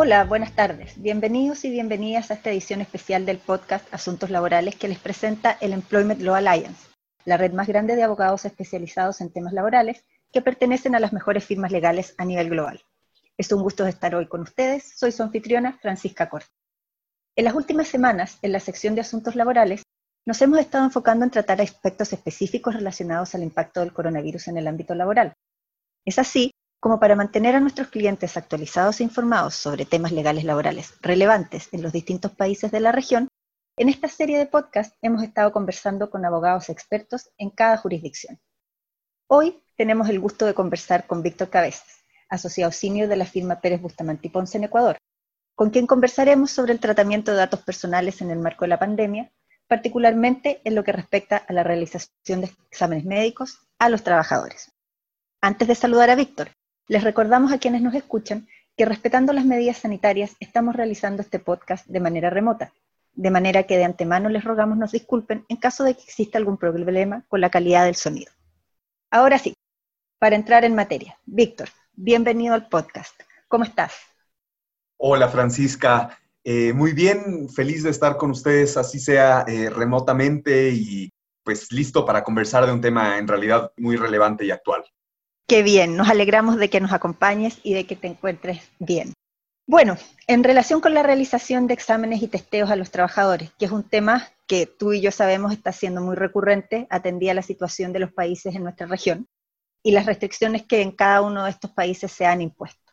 Hola, 0.00 0.22
buenas 0.22 0.52
tardes. 0.52 0.92
Bienvenidos 1.02 1.64
y 1.64 1.70
bienvenidas 1.70 2.30
a 2.30 2.34
esta 2.34 2.52
edición 2.52 2.80
especial 2.80 3.26
del 3.26 3.38
podcast 3.38 3.92
Asuntos 3.92 4.30
Laborales 4.30 4.76
que 4.76 4.86
les 4.86 5.00
presenta 5.00 5.58
el 5.60 5.72
Employment 5.72 6.20
Law 6.20 6.36
Alliance, 6.36 6.86
la 7.24 7.36
red 7.36 7.52
más 7.52 7.66
grande 7.66 7.96
de 7.96 8.04
abogados 8.04 8.44
especializados 8.44 9.20
en 9.20 9.32
temas 9.32 9.52
laborales 9.52 10.04
que 10.32 10.40
pertenecen 10.40 10.94
a 10.94 11.00
las 11.00 11.12
mejores 11.12 11.44
firmas 11.44 11.72
legales 11.72 12.14
a 12.16 12.24
nivel 12.24 12.48
global. 12.48 12.80
Es 13.36 13.50
un 13.50 13.60
gusto 13.60 13.84
estar 13.88 14.14
hoy 14.14 14.28
con 14.28 14.42
ustedes. 14.42 14.96
Soy 14.96 15.10
su 15.10 15.24
anfitriona, 15.24 15.76
Francisca 15.82 16.28
Corte. 16.28 16.52
En 17.34 17.46
las 17.46 17.56
últimas 17.56 17.88
semanas, 17.88 18.38
en 18.42 18.52
la 18.52 18.60
sección 18.60 18.94
de 18.94 19.00
asuntos 19.00 19.34
laborales, 19.34 19.82
nos 20.24 20.40
hemos 20.40 20.60
estado 20.60 20.84
enfocando 20.84 21.24
en 21.24 21.32
tratar 21.32 21.60
aspectos 21.60 22.12
específicos 22.12 22.72
relacionados 22.72 23.34
al 23.34 23.42
impacto 23.42 23.80
del 23.80 23.92
coronavirus 23.92 24.46
en 24.46 24.58
el 24.58 24.68
ámbito 24.68 24.94
laboral. 24.94 25.34
Es 26.04 26.20
así 26.20 26.52
como 26.80 27.00
para 27.00 27.16
mantener 27.16 27.56
a 27.56 27.60
nuestros 27.60 27.88
clientes 27.88 28.36
actualizados 28.36 29.00
e 29.00 29.04
informados 29.04 29.54
sobre 29.54 29.84
temas 29.84 30.12
legales 30.12 30.44
laborales 30.44 30.94
relevantes 31.00 31.68
en 31.72 31.82
los 31.82 31.92
distintos 31.92 32.32
países 32.32 32.70
de 32.70 32.80
la 32.80 32.92
región, 32.92 33.28
en 33.76 33.88
esta 33.88 34.08
serie 34.08 34.38
de 34.38 34.46
podcast 34.46 34.96
hemos 35.02 35.22
estado 35.22 35.52
conversando 35.52 36.10
con 36.10 36.24
abogados 36.24 36.68
expertos 36.68 37.30
en 37.38 37.50
cada 37.50 37.76
jurisdicción. 37.76 38.38
Hoy 39.28 39.62
tenemos 39.76 40.08
el 40.08 40.20
gusto 40.20 40.46
de 40.46 40.54
conversar 40.54 41.06
con 41.06 41.22
Víctor 41.22 41.50
Cabezas, 41.50 42.04
asociado 42.28 42.72
senior 42.72 43.08
de 43.08 43.16
la 43.16 43.26
firma 43.26 43.60
Pérez 43.60 43.80
Bustamante 43.80 44.28
y 44.28 44.30
Ponce 44.30 44.58
en 44.58 44.64
Ecuador, 44.64 44.98
con 45.54 45.70
quien 45.70 45.86
conversaremos 45.86 46.50
sobre 46.50 46.72
el 46.72 46.80
tratamiento 46.80 47.32
de 47.32 47.38
datos 47.38 47.60
personales 47.62 48.20
en 48.20 48.30
el 48.30 48.38
marco 48.38 48.64
de 48.64 48.68
la 48.68 48.78
pandemia, 48.78 49.30
particularmente 49.66 50.60
en 50.64 50.74
lo 50.74 50.84
que 50.84 50.92
respecta 50.92 51.36
a 51.36 51.52
la 51.52 51.62
realización 51.62 52.40
de 52.40 52.50
exámenes 52.70 53.04
médicos 53.04 53.58
a 53.78 53.88
los 53.88 54.02
trabajadores. 54.02 54.72
Antes 55.40 55.68
de 55.68 55.74
saludar 55.74 56.10
a 56.10 56.16
Víctor, 56.16 56.50
les 56.88 57.04
recordamos 57.04 57.52
a 57.52 57.58
quienes 57.58 57.82
nos 57.82 57.94
escuchan 57.94 58.48
que 58.76 58.86
respetando 58.86 59.32
las 59.34 59.44
medidas 59.44 59.76
sanitarias 59.76 60.36
estamos 60.40 60.74
realizando 60.74 61.20
este 61.20 61.38
podcast 61.38 61.86
de 61.86 62.00
manera 62.00 62.30
remota, 62.30 62.72
de 63.12 63.30
manera 63.30 63.64
que 63.64 63.76
de 63.76 63.84
antemano 63.84 64.30
les 64.30 64.42
rogamos 64.42 64.78
nos 64.78 64.92
disculpen 64.92 65.44
en 65.48 65.58
caso 65.58 65.84
de 65.84 65.94
que 65.94 66.02
exista 66.02 66.38
algún 66.38 66.56
problema 66.56 67.24
con 67.28 67.42
la 67.42 67.50
calidad 67.50 67.84
del 67.84 67.96
sonido. 67.96 68.32
Ahora 69.10 69.38
sí, 69.38 69.54
para 70.18 70.36
entrar 70.36 70.64
en 70.64 70.74
materia, 70.74 71.18
Víctor, 71.26 71.68
bienvenido 71.92 72.54
al 72.54 72.68
podcast. 72.68 73.20
¿Cómo 73.48 73.64
estás? 73.64 73.92
Hola 74.96 75.28
Francisca, 75.28 76.18
eh, 76.42 76.72
muy 76.72 76.92
bien, 76.92 77.50
feliz 77.50 77.82
de 77.82 77.90
estar 77.90 78.16
con 78.16 78.30
ustedes, 78.30 78.78
así 78.78 78.98
sea 78.98 79.44
eh, 79.46 79.68
remotamente 79.68 80.70
y 80.70 81.10
pues 81.44 81.70
listo 81.70 82.06
para 82.06 82.24
conversar 82.24 82.64
de 82.64 82.72
un 82.72 82.80
tema 82.80 83.18
en 83.18 83.28
realidad 83.28 83.72
muy 83.76 83.96
relevante 83.96 84.46
y 84.46 84.50
actual. 84.50 84.84
Qué 85.48 85.62
bien, 85.62 85.96
nos 85.96 86.10
alegramos 86.10 86.58
de 86.58 86.68
que 86.68 86.78
nos 86.78 86.92
acompañes 86.92 87.58
y 87.62 87.72
de 87.72 87.86
que 87.86 87.96
te 87.96 88.06
encuentres 88.06 88.70
bien. 88.78 89.14
Bueno, 89.66 89.96
en 90.26 90.44
relación 90.44 90.82
con 90.82 90.92
la 90.92 91.02
realización 91.02 91.66
de 91.66 91.72
exámenes 91.72 92.20
y 92.22 92.28
testeos 92.28 92.70
a 92.70 92.76
los 92.76 92.90
trabajadores, 92.90 93.50
que 93.58 93.64
es 93.64 93.70
un 93.70 93.82
tema 93.82 94.28
que 94.46 94.66
tú 94.66 94.92
y 94.92 95.00
yo 95.00 95.10
sabemos 95.10 95.52
está 95.52 95.72
siendo 95.72 96.02
muy 96.02 96.16
recurrente, 96.16 96.86
atendía 96.90 97.32
la 97.32 97.40
situación 97.40 97.94
de 97.94 97.98
los 98.00 98.12
países 98.12 98.54
en 98.54 98.62
nuestra 98.62 98.86
región 98.86 99.26
y 99.82 99.92
las 99.92 100.04
restricciones 100.04 100.66
que 100.66 100.82
en 100.82 100.92
cada 100.92 101.22
uno 101.22 101.44
de 101.44 101.50
estos 101.50 101.70
países 101.70 102.12
se 102.12 102.26
han 102.26 102.42
impuesto. 102.42 102.92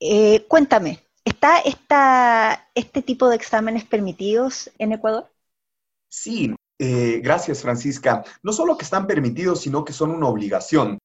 Eh, 0.00 0.46
cuéntame, 0.48 1.00
¿está 1.22 2.66
este 2.74 3.02
tipo 3.02 3.28
de 3.28 3.36
exámenes 3.36 3.84
permitidos 3.84 4.70
en 4.78 4.92
Ecuador? 4.92 5.30
Sí, 6.08 6.54
eh, 6.78 7.20
gracias 7.22 7.60
Francisca. 7.60 8.24
No 8.42 8.54
solo 8.54 8.78
que 8.78 8.84
están 8.84 9.06
permitidos, 9.06 9.60
sino 9.60 9.84
que 9.84 9.92
son 9.92 10.12
una 10.12 10.28
obligación. 10.28 10.98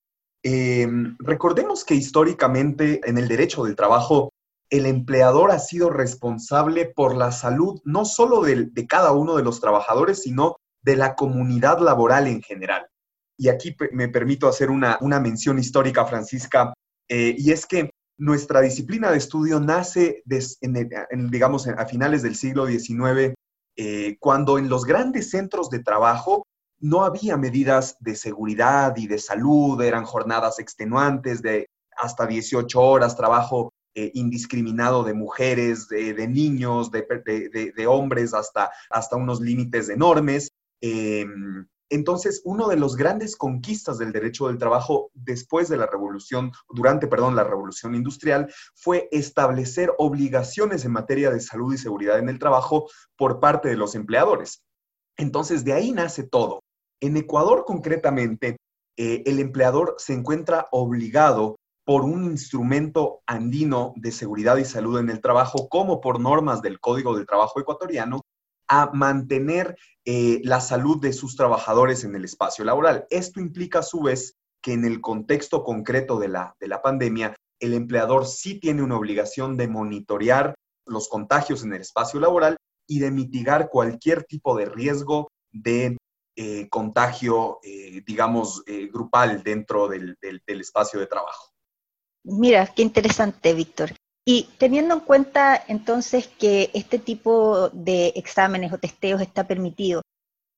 Em, 0.43 1.17
recordemos 1.19 1.83
que 1.83 1.95
históricamente 1.95 3.01
en 3.03 3.17
el 3.17 3.27
derecho 3.27 3.63
del 3.65 3.75
trabajo, 3.75 4.31
el 4.69 4.85
empleador 4.85 5.51
ha 5.51 5.59
sido 5.59 5.89
responsable 5.89 6.86
por 6.86 7.15
la 7.15 7.31
salud 7.31 7.81
no 7.83 8.05
solo 8.05 8.41
de, 8.41 8.69
cada 8.87 9.11
uno 9.11 9.36
de 9.36 9.43
los 9.43 9.59
trabajadores, 9.59 10.21
sino 10.23 10.58
de 10.81 10.95
la 10.95 11.15
comunidad 11.15 11.80
laboral 11.80 12.27
en 12.27 12.41
general. 12.41 12.87
Y 13.37 13.49
aquí 13.49 13.75
me 13.91 14.09
permito 14.09 14.47
hacer 14.47 14.69
una, 14.69 14.97
mención 15.19 15.59
histórica, 15.59 16.05
Francisca, 16.05 16.73
eh, 17.09 17.35
y 17.37 17.52
es 17.52 17.65
que 17.65 17.89
nuestra 18.17 18.61
disciplina 18.61 19.11
de 19.11 19.17
estudio 19.17 19.59
nace, 19.59 20.23
digamos, 20.25 21.67
a 21.67 21.85
finales 21.85 22.21
del 22.21 22.35
siglo 22.35 22.67
XIX, 22.67 23.33
eh, 23.77 24.17
cuando 24.19 24.58
en 24.58 24.69
los 24.69 24.85
grandes 24.85 25.30
centros 25.30 25.69
de 25.69 25.80
trabajo 25.80 26.45
no 26.79 27.03
había 27.03 27.37
medidas 27.37 27.97
de 27.99 28.15
seguridad 28.15 28.95
y 28.97 29.07
de 29.07 29.19
salud, 29.19 29.81
eran 29.81 30.05
jornadas 30.05 30.59
extenuantes 30.59 31.41
de 31.41 31.67
hasta 31.97 32.25
18 32.25 32.79
horas, 32.79 33.17
trabajo 33.17 33.73
eh, 33.95 34.11
indiscriminado 34.13 35.03
de 35.03 35.13
mujeres, 35.13 35.89
de, 35.89 36.27
niños, 36.27 36.89
de, 36.91 37.87
hombres, 37.87 38.33
hasta, 38.33 38.71
hasta 38.89 39.15
unos 39.17 39.41
límites 39.41 39.89
enormes. 39.89 40.51
Em, 40.81 41.67
entonces, 41.89 42.41
uno 42.45 42.67
de 42.67 42.77
los 42.77 42.95
grandes 42.95 43.35
conquistas 43.35 43.97
del 43.97 44.11
derecho 44.11 44.47
del 44.47 44.59
trabajo 44.59 45.09
después 45.15 45.69
de 45.69 45.77
la 45.77 45.87
revolución, 45.87 46.51
durante, 46.69 47.07
perdón, 47.07 47.35
la 47.35 47.43
revolución 47.43 47.95
industrial, 47.95 48.53
fue 48.75 49.09
establecer 49.11 49.91
obligaciones 49.97 50.85
en 50.85 50.91
materia 50.91 51.31
de 51.31 51.39
salud 51.39 51.73
y 51.73 51.77
seguridad 51.77 52.19
en 52.19 52.29
el 52.29 52.39
trabajo 52.39 52.87
por 53.17 53.39
parte 53.39 53.69
de 53.69 53.75
los 53.75 53.95
empleadores. 53.95 54.63
Entonces, 55.17 55.65
de 55.65 55.73
ahí 55.73 55.91
nace 55.91 56.23
todo. 56.23 56.61
En 57.02 57.17
Ecuador 57.17 57.64
concretamente, 57.65 58.58
eh, 58.98 59.23
el 59.26 59.39
empleador 59.39 59.95
se 59.98 60.14
encuentra 60.14 60.67
obligado 60.71 61.55
por 61.86 62.04
un 62.04 62.26
instrumento 62.26 63.21
andino 63.26 63.93
de 63.95 64.11
seguridad 64.11 64.58
y 64.58 64.65
salud 64.65 64.99
en 64.99 65.09
el 65.09 65.21
trabajo, 65.21 65.70
como 65.70 66.02
por 66.02 66.20
normas 66.20 66.61
del 66.61 66.80
Código 66.80 67.15
del 67.15 67.26
Trabajo 67.26 67.59
ecuatoriano, 67.59 68.21
a 68.67 68.92
mantener 68.93 69.76
eh, 70.05 70.42
la 70.43 70.61
salud 70.61 71.02
de 71.02 71.14
sus 71.14 71.36
trabajadores 71.36 72.04
en 72.04 72.15
el 72.15 72.26
espacio 72.26 72.64
laboral. 72.64 73.08
Esto 73.09 73.39
implica 73.39 73.80
a 73.80 73.83
su 73.83 74.02
vez 74.02 74.36
que 74.61 74.73
en 74.73 74.86
el 74.86 75.02
contexto 75.02 75.64
concreto 75.64 76.20
de 76.20 76.27
la, 76.27 76.55
de 76.59 76.67
la 76.67 76.82
pandemia, 76.82 77.36
el 77.59 77.73
empleador 77.73 78.27
sí 78.27 78.59
tiene 78.59 78.83
una 78.83 78.98
obligación 78.98 79.58
de 79.58 79.67
monitorear 79.67 80.54
los 80.86 81.08
contagios 81.08 81.64
en 81.64 81.73
el 81.73 81.82
espacio 81.82 82.20
laboral 82.20 82.58
y 82.88 82.99
de 82.99 83.11
mitigar 83.11 83.70
cualquier 83.70 84.23
tipo 84.26 84.55
de 84.55 84.65
riesgo 84.65 85.30
de 85.52 85.98
eh, 86.42 86.70
contagio, 86.70 87.60
eh, 87.64 88.02
digamos, 88.08 88.64
eh, 88.66 88.88
grupal 88.88 89.44
dentro 89.44 89.89
del, 89.89 90.17
espacio 90.48 90.98
de 90.98 91.05
trabajo. 91.05 91.52
Mira, 92.23 92.66
qué 92.67 92.82
interesante, 92.82 93.54
Víctor. 93.54 93.92
Y 94.26 94.48
teniendo 94.58 94.94
en 94.94 95.02
cuenta 95.02 95.61
entonces 95.67 96.30
que 96.30 96.72
este 96.73 96.98
tipo 96.98 97.67
de 97.73 98.14
exámenes 98.16 98.72
o 98.72 98.77
testeos 98.77 99.20
está 99.20 99.48
permitido, 99.48 100.02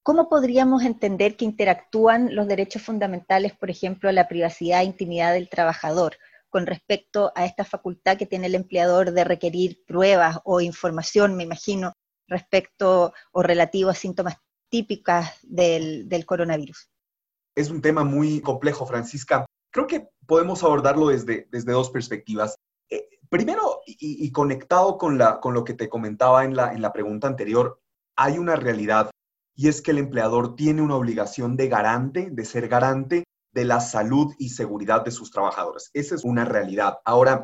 ¿cómo 0.03 0.29
podríamos 0.29 0.83
entender 0.83 1.35
que 1.35 1.45
interactúan 1.45 2.35
los 2.35 2.47
derechos 2.47 2.83
fundamentales, 2.83 3.53
por 3.57 3.71
ejemplo, 3.71 4.07
a 4.07 4.13
la 4.13 4.27
privacidad 4.27 4.81
e 4.81 4.85
intimidad 4.85 5.33
del 5.33 5.49
trabajador, 5.49 6.15
con 6.51 6.67
respecto 6.67 7.31
a 7.33 7.45
esta 7.45 7.65
facultad 7.65 8.17
que 8.17 8.27
tiene 8.27 8.45
el 8.45 8.53
empleador 8.53 9.13
de 9.13 9.23
requerir 9.23 9.83
pruebas 9.87 10.37
o 10.43 10.61
información, 10.61 11.35
me 11.35 11.41
imagino, 11.41 11.93
respecto 12.27 13.15
o 13.31 13.41
relativo 13.41 13.89
a 13.89 13.95
síntomas 13.95 14.35
típicas 14.71 15.37
del, 15.43 16.25
coronavirus? 16.25 16.89
Es 17.55 17.69
un 17.69 17.81
tema 17.81 18.03
muy 18.03 18.41
complejo, 18.41 18.87
Francisca. 18.87 19.45
Creo 19.71 19.85
que 19.85 20.09
podemos 20.25 20.63
abordarlo 20.63 21.09
desde, 21.09 21.47
desde 21.51 21.73
dos 21.73 21.91
perspectivas. 21.91 22.55
Eh, 22.89 23.07
primero, 23.29 23.81
y, 23.85 24.31
conectado 24.31 24.97
con, 24.97 25.17
la, 25.17 25.39
con 25.39 25.53
lo 25.53 25.63
que 25.63 25.73
te 25.73 25.89
comentaba 25.89 26.45
en 26.45 26.55
la, 26.55 26.73
en 26.73 26.81
la 26.81 26.93
pregunta 26.93 27.27
anterior, 27.27 27.79
hay 28.15 28.37
una 28.37 28.55
realidad 28.55 29.11
y 29.55 29.67
es 29.67 29.81
que 29.81 29.91
el 29.91 29.97
empleador 29.97 30.55
tiene 30.55 30.81
una 30.81 30.95
obligación 30.95 31.57
de 31.57 31.67
garante, 31.67 32.29
de 32.31 32.45
ser 32.45 32.67
garante 32.67 33.25
de 33.53 33.65
la 33.65 33.81
salud 33.81 34.33
y 34.39 34.49
seguridad 34.49 35.03
de 35.03 35.11
sus 35.11 35.31
trabajadores. 35.31 35.91
Esa 35.93 36.15
es 36.15 36.23
una 36.23 36.45
realidad. 36.45 36.99
Ahora, 37.03 37.43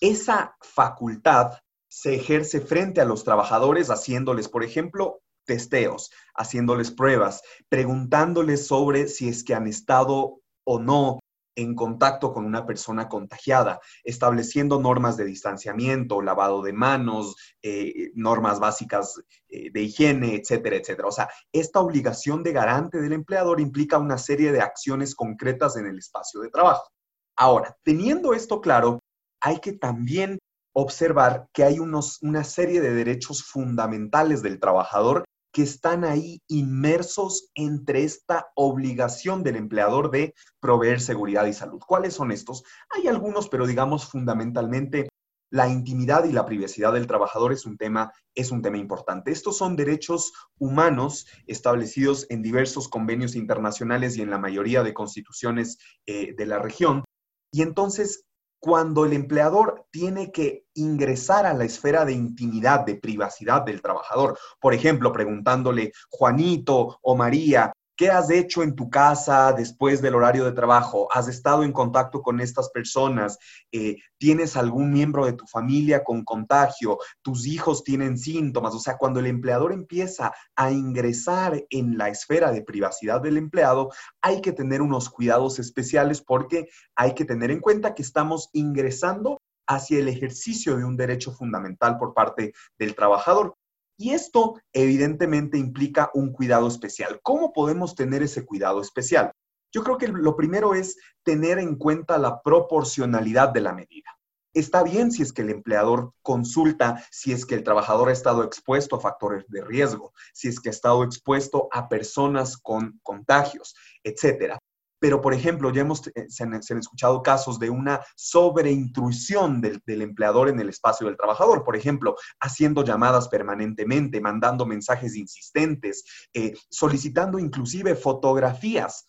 esa 0.00 0.56
facultad 0.60 1.58
se 1.88 2.14
ejerce 2.14 2.60
frente 2.60 3.00
a 3.00 3.04
los 3.04 3.24
trabajadores 3.24 3.90
haciéndoles, 3.90 4.48
por 4.48 4.62
ejemplo, 4.62 5.20
testeos, 5.44 6.10
haciéndoles 6.40 6.90
pruebas, 6.90 7.42
preguntándoles 7.68 8.66
sobre 8.66 9.08
si 9.08 9.28
es 9.28 9.44
que 9.44 9.54
han 9.54 9.66
estado 9.66 10.40
o 10.64 10.80
no 10.80 11.20
en 11.54 11.74
contacto 11.74 12.32
con 12.32 12.46
una 12.46 12.64
persona 12.64 13.08
contagiada, 13.08 13.80
estableciendo 14.04 14.80
normas 14.80 15.16
de 15.18 15.26
distanciamiento, 15.26 16.22
lavado 16.22 16.62
de 16.62 16.72
manos, 16.72 17.36
eh, 17.60 18.10
normas 18.14 18.58
básicas 18.60 19.20
eh, 19.48 19.70
de 19.70 19.82
higiene, 19.82 20.36
etcétera, 20.36 20.76
etcétera. 20.76 21.08
O 21.08 21.12
sea, 21.12 21.28
esta 21.52 21.80
obligación 21.80 22.42
de 22.42 22.52
garante 22.52 23.00
del 23.00 23.12
empleador 23.12 23.60
implica 23.60 23.98
una 23.98 24.16
serie 24.16 24.52
de 24.52 24.62
acciones 24.62 25.14
concretas 25.14 25.76
en 25.76 25.86
el 25.86 25.98
espacio 25.98 26.40
de 26.40 26.48
trabajo. 26.48 26.88
Ahora, 27.36 27.76
teniendo 27.84 28.32
esto 28.32 28.60
claro, 28.60 29.00
hay 29.42 29.58
que 29.58 29.72
también 29.72 30.38
observar 30.72 31.48
que 31.52 31.64
hay 31.64 31.78
unos, 31.78 32.22
una 32.22 32.44
serie 32.44 32.80
de 32.80 32.94
derechos 32.94 33.42
fundamentales 33.42 34.40
del 34.40 34.60
trabajador 34.60 35.24
que 35.52 35.62
están 35.62 36.04
ahí 36.04 36.40
inmersos 36.48 37.50
entre 37.54 38.04
esta 38.04 38.50
obligación 38.54 39.42
del 39.42 39.56
empleador 39.56 40.10
de 40.10 40.34
proveer 40.60 41.00
seguridad 41.00 41.46
y 41.46 41.52
salud. 41.52 41.80
¿Cuáles 41.86 42.14
son 42.14 42.32
estos? 42.32 42.62
Hay 42.90 43.08
algunos, 43.08 43.48
pero 43.48 43.66
digamos 43.66 44.06
fundamentalmente 44.06 45.08
la 45.50 45.68
intimidad 45.68 46.24
y 46.24 46.32
la 46.32 46.46
privacidad 46.46 46.92
del 46.92 47.08
trabajador 47.08 47.52
es 47.52 47.66
un 47.66 47.76
tema, 47.76 48.12
es 48.34 48.52
un 48.52 48.62
tema 48.62 48.78
importante. 48.78 49.32
Estos 49.32 49.56
son 49.56 49.74
derechos 49.74 50.32
humanos 50.58 51.26
establecidos 51.46 52.26
en 52.30 52.42
diversos 52.42 52.88
convenios 52.88 53.34
internacionales 53.34 54.16
y 54.16 54.22
en 54.22 54.30
la 54.30 54.38
mayoría 54.38 54.84
de 54.84 54.94
constituciones 54.94 55.78
eh, 56.06 56.34
de 56.36 56.46
la 56.46 56.60
región. 56.60 57.04
Y 57.52 57.62
entonces, 57.62 58.26
cuando 58.60 59.06
el 59.06 59.14
empleador 59.14 59.86
tiene 59.90 60.30
que 60.30 60.66
ingresar 60.74 61.46
a 61.46 61.54
la 61.54 61.64
esfera 61.64 62.04
de 62.04 62.12
intimidad, 62.12 62.84
de 62.84 62.94
privacidad 62.94 63.62
del 63.62 63.80
trabajador, 63.80 64.38
por 64.60 64.74
ejemplo, 64.74 65.12
preguntándole, 65.12 65.92
Juanito 66.10 66.98
o 67.00 67.16
María, 67.16 67.72
¿Qué 68.00 68.08
has 68.08 68.30
hecho 68.30 68.62
en 68.62 68.74
tu 68.74 68.88
casa 68.88 69.52
después 69.52 70.00
del 70.00 70.14
horario 70.14 70.46
de 70.46 70.52
trabajo? 70.52 71.06
¿Has 71.12 71.28
estado 71.28 71.64
en 71.64 71.72
contacto 71.72 72.22
con 72.22 72.40
estas 72.40 72.70
personas? 72.70 73.38
Eh, 73.72 73.98
¿Tienes 74.16 74.56
algún 74.56 74.90
miembro 74.90 75.26
de 75.26 75.34
tu 75.34 75.46
familia 75.46 76.02
con 76.02 76.24
contagio? 76.24 76.96
¿Tus 77.20 77.46
hijos 77.46 77.84
tienen 77.84 78.16
síntomas? 78.16 78.74
O 78.74 78.78
sea, 78.78 78.96
cuando 78.96 79.20
el 79.20 79.26
empleador 79.26 79.74
empieza 79.74 80.32
a 80.56 80.72
ingresar 80.72 81.62
en 81.68 81.98
la 81.98 82.08
esfera 82.08 82.50
de 82.52 82.62
privacidad 82.62 83.20
del 83.20 83.36
empleado, 83.36 83.90
hay 84.22 84.40
que 84.40 84.52
tener 84.52 84.80
unos 84.80 85.10
cuidados 85.10 85.58
especiales 85.58 86.22
porque 86.22 86.70
hay 86.96 87.12
que 87.12 87.26
tener 87.26 87.50
en 87.50 87.60
cuenta 87.60 87.94
que 87.94 88.00
estamos 88.00 88.48
ingresando 88.54 89.42
hacia 89.66 89.98
el 89.98 90.08
ejercicio 90.08 90.78
de 90.78 90.84
un 90.84 90.96
derecho 90.96 91.32
fundamental 91.32 91.98
por 91.98 92.14
parte 92.14 92.54
del 92.78 92.94
trabajador. 92.94 93.56
Y 94.00 94.14
esto 94.14 94.58
evidentemente 94.72 95.58
implica 95.58 96.10
un 96.14 96.32
cuidado 96.32 96.66
especial. 96.68 97.20
¿Cómo 97.22 97.52
podemos 97.52 97.94
tener 97.94 98.22
ese 98.22 98.46
cuidado 98.46 98.80
especial? 98.80 99.30
Yo 99.74 99.84
creo 99.84 99.98
que 99.98 100.08
lo 100.08 100.36
primero 100.36 100.72
es 100.72 100.96
tener 101.22 101.58
en 101.58 101.76
cuenta 101.76 102.16
la 102.16 102.40
proporcionalidad 102.40 103.50
de 103.50 103.60
la 103.60 103.74
medida. 103.74 104.08
Está 104.54 104.82
bien 104.82 105.12
si 105.12 105.20
es 105.20 105.34
que 105.34 105.42
el 105.42 105.50
empleador 105.50 106.14
consulta 106.22 107.04
si 107.10 107.32
es 107.32 107.44
que 107.44 107.54
el 107.54 107.62
trabajador 107.62 108.08
ha 108.08 108.12
estado 108.12 108.42
expuesto 108.42 108.96
a 108.96 109.00
factores 109.00 109.44
de 109.48 109.62
riesgo, 109.62 110.14
si 110.32 110.48
es 110.48 110.60
que 110.60 110.70
ha 110.70 110.72
estado 110.72 111.04
expuesto 111.04 111.68
a 111.70 111.90
personas 111.90 112.56
con 112.56 112.98
contagios, 113.02 113.74
etcétera. 114.02 114.58
Pero, 115.00 115.20
por 115.20 115.34
ejemplo, 115.34 115.72
ya 115.72 115.80
hemos, 115.80 116.06
eh, 116.08 116.26
se, 116.28 116.44
han, 116.44 116.54
escuchado 116.54 117.22
casos 117.22 117.58
de 117.58 117.70
una 117.70 118.00
sobreintrusión 118.14 119.60
del, 119.60 119.82
empleador 119.86 120.48
en 120.48 120.60
el 120.60 120.68
espacio 120.68 121.06
del 121.06 121.16
trabajador, 121.16 121.64
por 121.64 121.74
ejemplo, 121.74 122.14
haciendo 122.40 122.84
llamadas 122.84 123.28
permanentemente, 123.28 124.20
mandando 124.20 124.66
mensajes 124.66 125.16
insistentes, 125.16 126.04
eh, 126.34 126.54
solicitando 126.70 127.38
inclusive 127.38 127.96
fotografías 127.96 129.06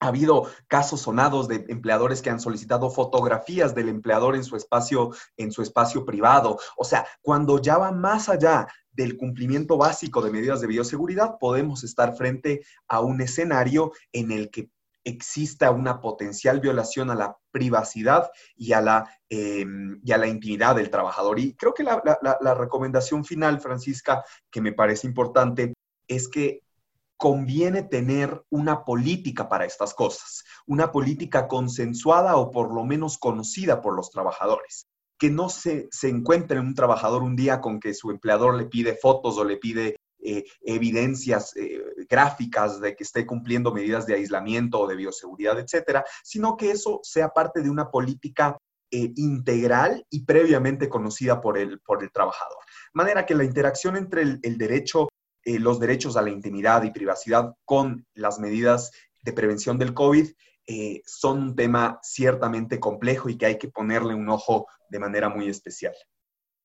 ha 0.00 0.08
habido 0.08 0.50
casos 0.68 1.02
sonados 1.02 1.48
de 1.48 1.64
empleadores 1.68 2.20
que 2.20 2.28
han 2.28 2.40
solicitado 2.40 2.90
fotografías 2.90 3.74
del 3.74 3.88
empleador 3.88 4.36
en 4.36 4.44
su 4.44 4.56
espacio, 4.56 5.12
en 5.36 5.50
su 5.50 5.62
espacio 5.62 6.04
privado. 6.04 6.58
O 6.76 6.84
sea, 6.84 7.06
cuando 7.22 7.60
ya 7.60 7.78
va 7.78 7.90
más 7.90 8.28
allá 8.28 8.66
del 8.92 9.16
cumplimiento 9.16 9.76
básico 9.76 10.20
de 10.20 10.30
medidas 10.30 10.60
de 10.60 10.66
bioseguridad, 10.66 11.38
podemos 11.38 11.84
estar 11.84 12.14
frente 12.16 12.64
a 12.86 13.00
un 13.00 13.20
escenario 13.20 13.92
en 14.12 14.30
el 14.30 14.50
que 14.50 14.68
exista 15.04 15.70
una 15.70 16.00
potencial 16.00 16.60
violación 16.60 17.10
a 17.10 17.14
la 17.14 17.36
privacidad 17.50 18.30
y 18.56 18.72
a 18.72 18.80
la, 18.80 19.18
em, 19.28 20.00
y 20.02 20.12
a 20.12 20.18
la 20.18 20.26
intimidad 20.26 20.76
del 20.76 20.90
trabajador. 20.90 21.38
Y 21.38 21.54
creo 21.54 21.74
que 21.74 21.84
la, 21.84 22.02
la 22.40 22.54
recomendación 22.54 23.24
final, 23.24 23.60
Francisca, 23.60 24.24
que 24.50 24.60
me 24.60 24.72
parece 24.72 25.06
importante, 25.06 25.74
es 26.08 26.28
que 26.28 26.60
conviene 27.16 27.82
tener 27.82 28.42
una 28.50 28.84
política 28.84 29.48
para 29.48 29.64
estas 29.64 29.94
cosas, 29.94 30.44
una 30.66 30.90
política 30.90 31.48
consensuada 31.48 32.36
o 32.36 32.50
por 32.50 32.74
lo 32.74 32.84
menos 32.84 33.18
conocida 33.18 33.80
por 33.80 33.94
los 33.94 34.10
trabajadores 34.10 34.86
que 35.18 35.30
no 35.30 35.48
se, 35.48 35.88
se 35.90 36.08
encuentre 36.08 36.60
un 36.60 36.74
trabajador 36.74 37.22
un 37.22 37.36
día 37.36 37.60
con 37.60 37.80
que 37.80 37.94
su 37.94 38.10
empleador 38.10 38.56
le 38.56 38.66
pide 38.66 38.94
fotos 38.94 39.38
o 39.38 39.44
le 39.44 39.56
pide 39.56 39.96
eh, 40.26 40.46
evidencias 40.62 41.54
eh, 41.54 41.84
gráficas 42.08 42.80
de 42.80 42.96
que 42.96 43.04
esté 43.04 43.26
cumpliendo 43.26 43.74
medidas 43.74 44.06
de 44.06 44.14
aislamiento 44.14 44.80
o 44.80 44.86
de 44.86 44.96
bioseguridad, 44.96 45.58
etcétera, 45.58 46.02
sino 46.22 46.56
que 46.56 46.70
eso 46.70 47.00
sea 47.02 47.28
parte 47.28 47.60
de 47.60 47.68
una 47.68 47.90
política 47.90 48.56
eh, 48.90 49.12
integral 49.16 50.06
y 50.08 50.24
previamente 50.24 50.88
conocida 50.88 51.42
por 51.42 51.58
el, 51.58 51.78
por 51.80 52.02
el 52.02 52.10
trabajador. 52.10 52.56
De 52.94 53.02
manera 53.02 53.26
que 53.26 53.34
la 53.34 53.44
interacción 53.44 53.98
entre 53.98 54.22
el, 54.22 54.56
derecho, 54.56 55.08
los 55.44 55.78
derechos 55.78 56.16
a 56.16 56.22
la 56.22 56.30
intimidad 56.30 56.84
y 56.84 56.90
privacidad 56.90 57.52
con 57.66 58.06
las 58.14 58.38
medidas 58.38 58.92
de 59.20 59.34
prevención 59.34 59.76
del 59.76 59.92
COVID 59.92 60.30
son 61.04 61.42
un 61.42 61.54
tema 61.54 61.98
ciertamente 62.02 62.80
complejo 62.80 63.28
y 63.28 63.36
que 63.36 63.44
hay 63.44 63.58
que 63.58 63.68
ponerle 63.68 64.14
un 64.14 64.30
ojo 64.30 64.68
de 64.88 64.98
manera 64.98 65.28
muy 65.28 65.50
especial. 65.50 65.94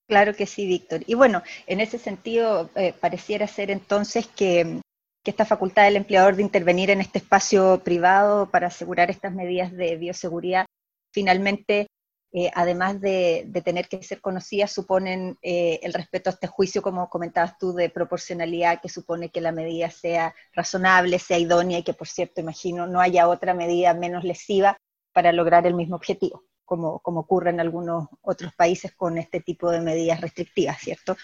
Claro 0.09 0.33
que 0.33 0.47
sí, 0.47 0.65
Víctor. 0.65 1.03
Y 1.05 1.13
bueno, 1.13 1.43
en 1.67 1.81
ese 1.81 1.99
sentido, 1.99 2.71
eh, 2.73 2.93
pareciera 2.99 3.45
ser 3.45 3.69
entonces 3.69 4.27
que, 4.27 4.81
esta 5.23 5.45
facultad 5.45 5.83
del 5.83 5.97
empleador 5.97 6.35
de 6.35 6.41
intervenir 6.41 6.89
en 6.89 7.01
este 7.01 7.19
espacio 7.19 7.83
privado 7.83 8.49
para 8.49 8.65
asegurar 8.65 9.11
estas 9.11 9.31
medidas 9.31 9.71
de 9.71 9.95
bioseguridad, 9.95 10.65
finalmente, 11.13 11.85
eh, 12.33 12.49
además 12.55 12.99
de, 12.99 13.47
tener 13.63 13.87
que 13.87 14.01
ser 14.01 14.21
conocidas, 14.21 14.71
suponen 14.71 15.37
eh, 15.43 15.79
el 15.83 15.93
respeto 15.93 16.31
a 16.31 16.33
este 16.33 16.47
juicio, 16.47 16.81
como 16.81 17.07
comentabas 17.09 17.59
tú, 17.59 17.73
de 17.73 17.91
proporcionalidad, 17.91 18.81
que 18.81 18.89
supone 18.89 19.29
que 19.29 19.41
la 19.41 19.51
medida 19.51 19.91
sea 19.91 20.33
razonable, 20.55 21.19
sea 21.19 21.37
idónea 21.37 21.77
y 21.77 21.83
que, 21.83 21.93
por 21.93 22.07
cierto, 22.07 22.41
imagino, 22.41 22.87
no 22.87 22.99
haya 22.99 23.27
otra 23.27 23.53
medida 23.53 23.93
menos 23.93 24.23
lesiva 24.23 24.75
para 25.13 25.31
lograr 25.31 25.67
el 25.67 25.75
mismo 25.75 25.95
objetivo 25.95 26.48
como, 26.69 27.01
ocurre 27.03 27.49
en 27.49 27.59
algunos 27.59 28.07
otros 28.21 28.53
países 28.53 28.93
con 28.95 29.17
este 29.17 29.41
tipo 29.41 29.71
de 29.71 29.81
medidas 29.81 30.21
restrictivas, 30.21 30.79
¿cierto? 30.79 31.17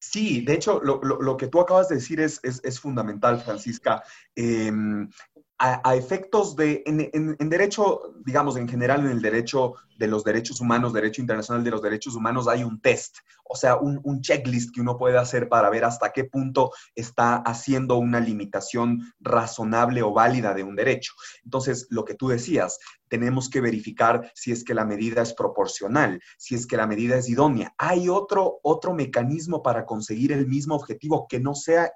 Sí, 0.00 0.42
de 0.42 0.54
hecho, 0.54 0.80
lo, 0.82 1.36
que 1.36 1.48
tú 1.48 1.60
acabas 1.60 1.88
de 1.88 1.96
decir 1.96 2.20
es, 2.20 2.40
es, 2.44 2.78
fundamental, 2.78 3.40
Francisca. 3.40 4.04
Em, 4.36 5.08
a, 5.58 5.96
efectos 5.96 6.54
de, 6.54 6.82
en, 6.86 7.48
derecho, 7.48 8.14
digamos, 8.24 8.56
en 8.56 8.68
general, 8.68 9.00
en 9.00 9.10
el 9.10 9.20
derecho 9.20 9.74
de 9.96 10.06
los 10.06 10.22
derechos 10.22 10.60
humanos, 10.60 10.92
derecho 10.92 11.20
internacional 11.20 11.64
de 11.64 11.72
los 11.72 11.82
derechos 11.82 12.14
humanos, 12.14 12.46
hay 12.46 12.62
un 12.62 12.80
test, 12.80 13.16
o 13.44 13.56
sea, 13.56 13.76
un, 13.76 14.00
un, 14.04 14.20
checklist 14.20 14.72
que 14.72 14.80
uno 14.80 14.96
puede 14.96 15.18
hacer 15.18 15.48
para 15.48 15.68
ver 15.68 15.84
hasta 15.84 16.12
qué 16.12 16.24
punto 16.24 16.70
está 16.94 17.36
haciendo 17.36 17.96
una 17.96 18.20
limitación 18.20 19.12
razonable 19.18 20.02
o 20.02 20.12
válida 20.12 20.54
de 20.54 20.62
un 20.62 20.76
derecho. 20.76 21.14
Entonces, 21.44 21.88
lo 21.90 22.04
que 22.04 22.14
tú 22.14 22.28
decías, 22.28 22.78
tenemos 23.08 23.48
que 23.48 23.60
verificar 23.60 24.30
si 24.34 24.52
es 24.52 24.62
que 24.62 24.74
la 24.74 24.84
medida 24.84 25.22
es 25.22 25.34
proporcional, 25.34 26.20
si 26.36 26.54
es 26.54 26.66
que 26.66 26.76
la 26.76 26.86
medida 26.86 27.16
es 27.16 27.28
idónea. 27.28 27.74
Hay 27.78 28.08
otro, 28.08 28.60
otro 28.62 28.94
mecanismo 28.94 29.62
para 29.62 29.84
conseguir 29.84 30.30
el 30.30 30.46
mismo 30.46 30.76
objetivo 30.76 31.26
que 31.28 31.40
no 31.40 31.54
sea 31.54 31.90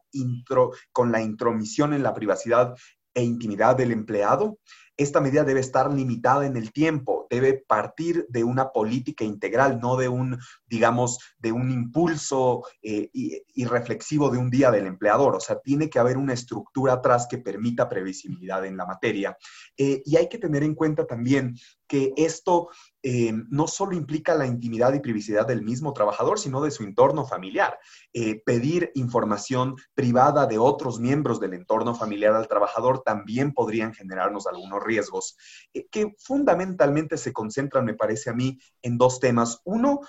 con 0.93 1.13
la 1.13 1.23
intromisión 1.23 1.95
en 1.95 2.03
la 2.03 2.15
privacidad 2.15 2.75
e 3.15 3.23
intimidad 3.23 3.77
del 3.77 3.93
empleado, 3.93 4.59
esta 4.97 5.21
medida 5.21 5.45
debe 5.45 5.61
estar 5.61 5.93
limitada 5.93 6.47
en 6.47 6.57
el 6.57 6.71
tiempo, 6.73 7.27
debe 7.31 7.65
partir 7.67 8.27
de 8.29 8.45
una 8.45 8.71
política 8.71 9.25
integral, 9.25 9.81
no 9.81 9.97
de 9.97 10.09
un, 10.09 10.39
digamos, 10.67 11.19
de 11.39 11.51
un 11.51 11.71
impulso 11.71 12.63
eh, 12.83 13.11
irreflexivo 13.55 14.31
de 14.31 14.39
un 14.39 14.51
día 14.51 14.71
del 14.71 14.87
empleador. 14.87 15.35
O 15.35 15.41
sea, 15.41 15.59
tiene 15.61 15.89
que 15.89 15.99
haber 15.99 16.19
una 16.19 16.35
estructura 16.35 16.95
atrás 16.95 17.27
que 17.29 17.39
permita 17.39 17.89
previsibilidad 17.89 18.65
en 18.67 18.77
la 18.77 18.85
materia. 18.85 19.37
Eh, 19.77 20.03
y 20.05 20.17
hay 20.17 20.29
que 20.29 20.39
tener 20.39 20.63
en 20.63 20.75
cuenta 20.75 21.07
también 21.07 21.57
que 21.93 22.15
esto 22.17 22.71
eh, 23.03 23.35
no 23.51 23.67
solo 23.67 23.95
implica 23.95 24.35
la 24.35 24.47
intimidad 24.47 24.95
y 24.95 25.01
privacidad 25.01 25.47
del 25.47 25.61
mismo 25.61 25.93
trabajador, 25.93 26.39
sino 26.39 26.63
de 26.63 26.71
su 26.71 26.85
entorno 26.85 27.27
familiar. 27.27 27.79
Eh, 28.15 28.43
pedir 28.47 28.91
información 28.95 29.77
privada 29.93 30.47
de 30.47 30.57
otros 30.57 31.01
miembros 31.01 31.39
del 31.39 31.53
entorno 31.53 31.95
familiar 31.95 32.35
al 32.35 32.49
trabajador 32.49 33.03
también 33.03 33.53
podrían 33.53 33.93
generarnos 33.93 34.47
algunos 34.47 34.83
riesgos, 34.83 35.37
eh, 35.75 35.87
que 35.91 36.15
fundamentalmente 36.17 37.19
se 37.19 37.35
concentran, 37.35 37.85
me 37.85 37.93
parece 37.93 38.31
a 38.31 38.33
mí, 38.33 38.59
en 38.81 38.97
dos 38.97 39.21
temas. 39.21 39.61
Uno, 39.65 40.01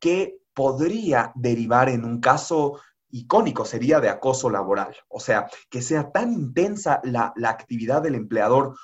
que 0.00 0.38
podría 0.54 1.30
derivar 1.36 1.88
en 1.88 2.04
un 2.04 2.20
caso 2.20 2.80
icónico 3.10 3.64
sería 3.64 4.00
de 4.00 4.08
acoso 4.08 4.50
laboral, 4.50 4.94
o 5.08 5.20
sea, 5.20 5.48
que 5.70 5.82
sea 5.82 6.10
tan 6.10 6.32
intensa 6.32 7.00
la, 7.04 7.32
la 7.36 7.50
actividad 7.50 8.02
del 8.02 8.16
empleador 8.16 8.74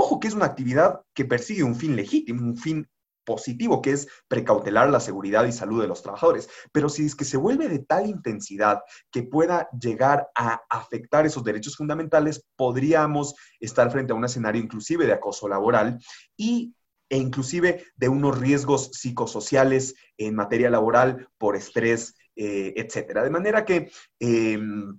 Ojo 0.00 0.20
que 0.20 0.28
es 0.28 0.34
una 0.34 0.44
actividad 0.44 1.00
que 1.12 1.24
persigue 1.24 1.64
un 1.64 1.74
fin 1.74 1.96
legítimo, 1.96 2.40
un 2.40 2.56
fin 2.56 2.88
positivo, 3.24 3.82
que 3.82 3.90
es 3.90 4.06
precautelar 4.28 4.88
la 4.90 5.00
seguridad 5.00 5.44
y 5.44 5.50
salud 5.50 5.82
de 5.82 5.88
los 5.88 6.02
trabajadores. 6.02 6.48
Pero 6.70 6.88
si 6.88 7.04
es 7.04 7.16
que 7.16 7.24
se 7.24 7.36
vuelve 7.36 7.68
de 7.68 7.80
tal 7.80 8.06
intensidad 8.06 8.80
que 9.10 9.24
pueda 9.24 9.68
llegar 9.72 10.28
a 10.36 10.60
afectar 10.70 11.26
esos 11.26 11.42
derechos 11.42 11.76
fundamentales, 11.76 12.46
podríamos 12.54 13.34
estar 13.58 13.90
frente 13.90 14.12
a 14.12 14.14
un 14.14 14.24
escenario 14.24 14.62
inclusive 14.62 15.04
de 15.04 15.14
acoso 15.14 15.48
laboral 15.48 15.98
y 16.36 16.76
e 17.10 17.16
inclusive 17.16 17.84
de 17.96 18.08
unos 18.08 18.38
riesgos 18.38 18.90
psicosociales 18.92 19.96
en 20.16 20.36
materia 20.36 20.70
laboral 20.70 21.28
por 21.38 21.56
estrés, 21.56 22.14
eh, 22.36 22.72
etcétera. 22.76 23.24
De 23.24 23.30
manera 23.30 23.64
que 23.64 23.90
em, 24.20 24.96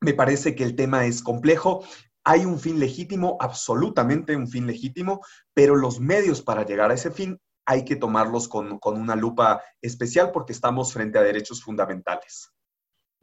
me 0.00 0.12
parece 0.12 0.54
que 0.54 0.64
el 0.64 0.76
tema 0.76 1.06
es 1.06 1.22
complejo 1.22 1.82
hay 2.24 2.46
un 2.46 2.58
fin 2.58 2.80
legítimo, 2.80 3.36
absolutamente 3.38 4.34
un 4.34 4.48
fin 4.48 4.66
legítimo, 4.66 5.20
pero 5.52 5.76
los 5.76 6.00
medios 6.00 6.42
para 6.42 6.64
llegar 6.64 6.90
a 6.90 6.94
ese 6.94 7.10
fin 7.10 7.38
hay 7.66 7.84
que 7.84 7.96
tomarlos 7.96 8.48
con, 8.48 8.78
una 8.82 9.14
lupa 9.14 9.62
especial 9.80 10.32
porque 10.32 10.52
estamos 10.52 10.92
frente 10.92 11.18
a 11.18 11.22
derechos 11.22 11.62
fundamentales. 11.62 12.53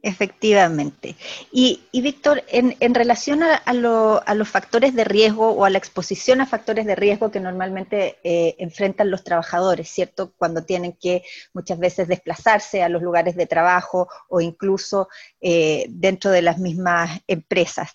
Efectivamente. 0.04 1.14
Y, 1.52 1.80
Víctor, 1.92 2.42
en, 2.48 2.94
relación 2.94 3.44
a, 3.44 3.72
los 3.72 4.48
factores 4.48 4.96
de 4.96 5.04
riesgo 5.04 5.50
o 5.50 5.64
a 5.64 5.70
la 5.70 5.78
exposición 5.78 6.40
a 6.40 6.46
factores 6.46 6.86
de 6.86 6.96
riesgo 6.96 7.30
que 7.30 7.38
normalmente 7.38 8.18
eh, 8.24 8.56
enfrentan 8.58 9.12
los 9.12 9.22
trabajadores, 9.22 9.88
¿cierto? 9.88 10.32
Cuando 10.36 10.64
tienen 10.64 10.94
que 11.00 11.22
muchas 11.54 11.78
veces 11.78 12.08
desplazarse 12.08 12.82
a 12.82 12.88
los 12.88 13.00
lugares 13.00 13.36
de 13.36 13.46
trabajo 13.46 14.08
o 14.28 14.40
incluso 14.40 15.08
eh, 15.40 15.86
dentro 15.88 16.32
de 16.32 16.42
las 16.42 16.58
mismas 16.58 17.20
empresas. 17.28 17.92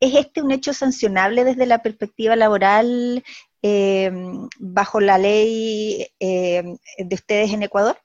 ¿Es 0.00 0.14
este 0.14 0.40
un 0.40 0.52
hecho 0.52 0.72
sancionable 0.72 1.44
desde 1.44 1.66
la 1.66 1.82
perspectiva 1.82 2.36
laboral 2.36 3.22
eh, 3.60 4.10
bajo 4.58 4.98
la 5.00 5.18
ley 5.18 6.08
de 6.18 7.14
ustedes 7.14 7.52
en 7.52 7.64
Ecuador? 7.64 7.98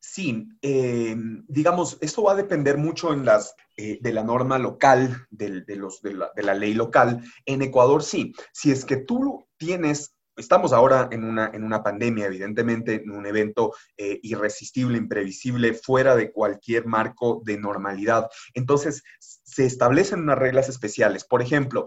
Sí, 0.00 0.48
eh, 0.62 1.14
digamos, 1.46 1.98
esto 2.00 2.22
va 2.22 2.32
a 2.32 2.36
depender 2.36 2.78
mucho 2.78 3.12
en 3.12 3.26
las, 3.26 3.54
eh, 3.76 3.98
de 4.00 4.12
la 4.12 4.24
norma 4.24 4.58
local, 4.58 5.26
de, 5.30 5.62
los, 5.76 6.00
de, 6.00 6.14
la, 6.14 6.30
de 6.34 6.42
la 6.42 6.54
ley 6.54 6.72
local. 6.72 7.22
En 7.44 7.60
Ecuador 7.60 8.02
sí, 8.02 8.32
si 8.52 8.70
es 8.70 8.86
que 8.86 8.96
tú 8.96 9.46
tienes 9.58 10.14
estamos 10.40 10.72
ahora 10.72 11.08
en 11.12 11.24
una, 11.24 11.50
en 11.52 11.64
una 11.64 11.82
pandemia, 11.82 12.26
evidentemente, 12.26 13.02
en 13.02 13.10
un 13.10 13.26
evento 13.26 13.74
eh, 13.96 14.18
irresistible, 14.22 14.98
imprevisible, 14.98 15.74
fuera 15.74 16.16
de 16.16 16.32
cualquier 16.32 16.86
marco 16.86 17.42
de 17.44 17.58
normalidad. 17.58 18.28
Entonces, 18.54 19.02
se 19.50 19.66
establecen 19.66 20.20
unas 20.20 20.38
reglas 20.38 20.68
especiales. 20.68 21.24
Por 21.24 21.42
ejemplo, 21.42 21.86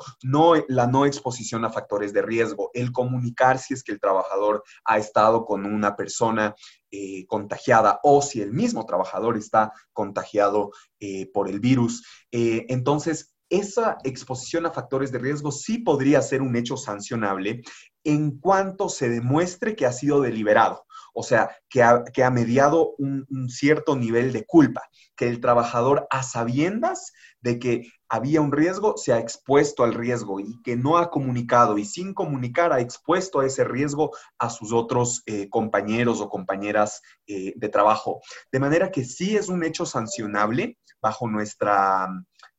la 0.68 0.88
no 0.88 1.06
exposición 1.06 1.64
a 1.66 1.70
factores 1.70 2.12
de 2.14 2.22
riesgo, 2.22 2.72
el 2.74 2.92
comunicar 2.92 3.58
si 3.58 3.74
es 3.74 3.84
que 3.84 3.92
el 3.92 4.00
trabajador 4.00 4.64
ha 4.86 4.98
estado 4.98 5.46
con 5.46 5.66
una 5.66 5.96
persona 5.96 6.56
eh, 6.92 7.26
contagiada 7.28 8.00
o 8.04 8.22
si 8.22 8.42
el 8.42 8.52
mismo 8.52 8.86
trabajador 8.86 9.38
está 9.38 9.72
contagiado 9.94 10.72
eh, 11.00 11.30
por 11.34 11.50
el 11.50 11.60
virus. 11.60 12.04
entonces, 12.32 13.34
esa 13.50 13.98
exposición 14.04 14.66
a 14.66 14.72
factores 14.72 15.12
de 15.12 15.20
riesgo 15.20 15.52
sí 15.52 15.78
podría 15.78 16.22
ser 16.24 16.42
un 16.42 16.56
hecho 16.56 16.76
sancionable 16.76 17.62
en 18.04 18.40
cuanto 18.40 18.90
se 18.90 19.10
demuestre 19.10 19.76
que 19.76 19.86
ha 19.86 19.94
sido 19.94 20.22
deliberado, 20.22 20.86
o 21.14 21.24
sea, 21.24 21.56
que 21.70 21.84
ha, 21.84 22.32
mediado 22.32 22.96
un, 22.98 23.26
cierto 23.50 23.96
nivel 23.96 24.34
de 24.34 24.46
culpa, 24.46 24.82
que 25.16 25.28
el 25.28 25.40
trabajador 25.40 26.08
a 26.10 26.24
sabiendas 26.24 27.14
de 27.40 27.60
que 27.60 27.92
había 28.10 28.42
un 28.42 28.52
riesgo, 28.52 28.98
se 28.98 29.14
ha 29.14 29.20
expuesto 29.20 29.84
al 29.84 29.94
riesgo 29.94 30.40
y 30.40 30.62
que 30.64 30.76
no 30.76 30.98
ha 30.98 31.12
comunicado 31.12 31.78
y 31.78 31.86
sin 31.86 32.14
comunicar 32.14 32.74
ha 32.74 32.80
expuesto 32.80 33.40
a 33.40 33.46
ese 33.46 33.64
riesgo 33.64 34.12
a 34.40 34.50
sus 34.50 34.74
otros 34.74 35.22
eh, 35.26 35.50
compañeros 35.50 36.20
o 36.20 36.30
compañeras 36.30 37.02
eh, 37.28 37.54
de 37.56 37.70
trabajo. 37.70 38.22
De 38.52 38.60
manera 38.60 38.92
que 38.92 39.06
sí 39.06 39.36
es 39.36 39.50
un 39.50 39.64
hecho 39.64 39.86
sancionable 39.86 40.78
bajo 41.02 41.28
nuestra, 41.28 42.08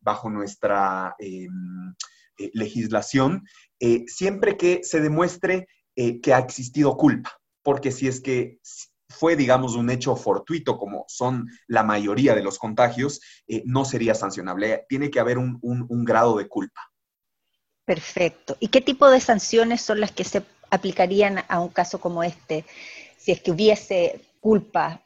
bajo 0.01 0.31
nuestra 0.31 1.17
em, 1.19 1.95
eh, 2.39 2.51
legislación 2.55 3.45
siempre 4.07 4.57
que 4.57 4.81
se 4.83 4.99
demuestre 4.99 5.69
que 5.95 6.33
ha 6.33 6.39
existido 6.39 6.97
culpa, 6.97 7.39
porque 7.65 7.91
si 7.91 8.07
es 8.07 8.21
que 8.21 8.61
fue, 9.09 9.35
digamos, 9.35 9.75
un 9.75 9.91
hecho 9.91 10.15
fortuito, 10.15 10.79
como 10.79 11.05
son 11.09 11.49
la 11.67 11.83
mayoría 11.83 12.35
de 12.35 12.43
los 12.43 12.59
contagios, 12.59 13.21
eh, 13.49 13.63
no 13.67 13.85
sería 13.85 14.15
sancionable. 14.15 14.85
Tiene 14.89 15.11
que 15.11 15.19
haber 15.19 15.39
un, 15.39 15.59
grado 16.05 16.37
de 16.37 16.47
culpa. 16.47 16.81
Perfecto. 17.85 18.57
¿Y 18.61 18.69
qué 18.69 18.81
tipo 18.81 19.11
de 19.11 19.21
sanciones 19.21 19.83
son 19.83 20.01
las 20.01 20.13
que 20.13 20.25
se 20.25 20.43
aplicarían 20.71 21.45
a 21.49 21.61
un 21.61 21.69
caso 21.69 22.01
como 22.01 22.23
este, 22.23 22.65
si 23.17 23.33
es 23.33 23.41
que 23.41 23.51
hubiese 23.51 24.21
culpa 24.41 25.01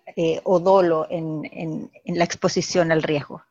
o 0.44 0.58
dolo 0.58 1.06
en 1.10 1.90
la 2.06 2.24
exposición 2.24 2.92
al 2.92 3.02
riesgo? 3.02 3.42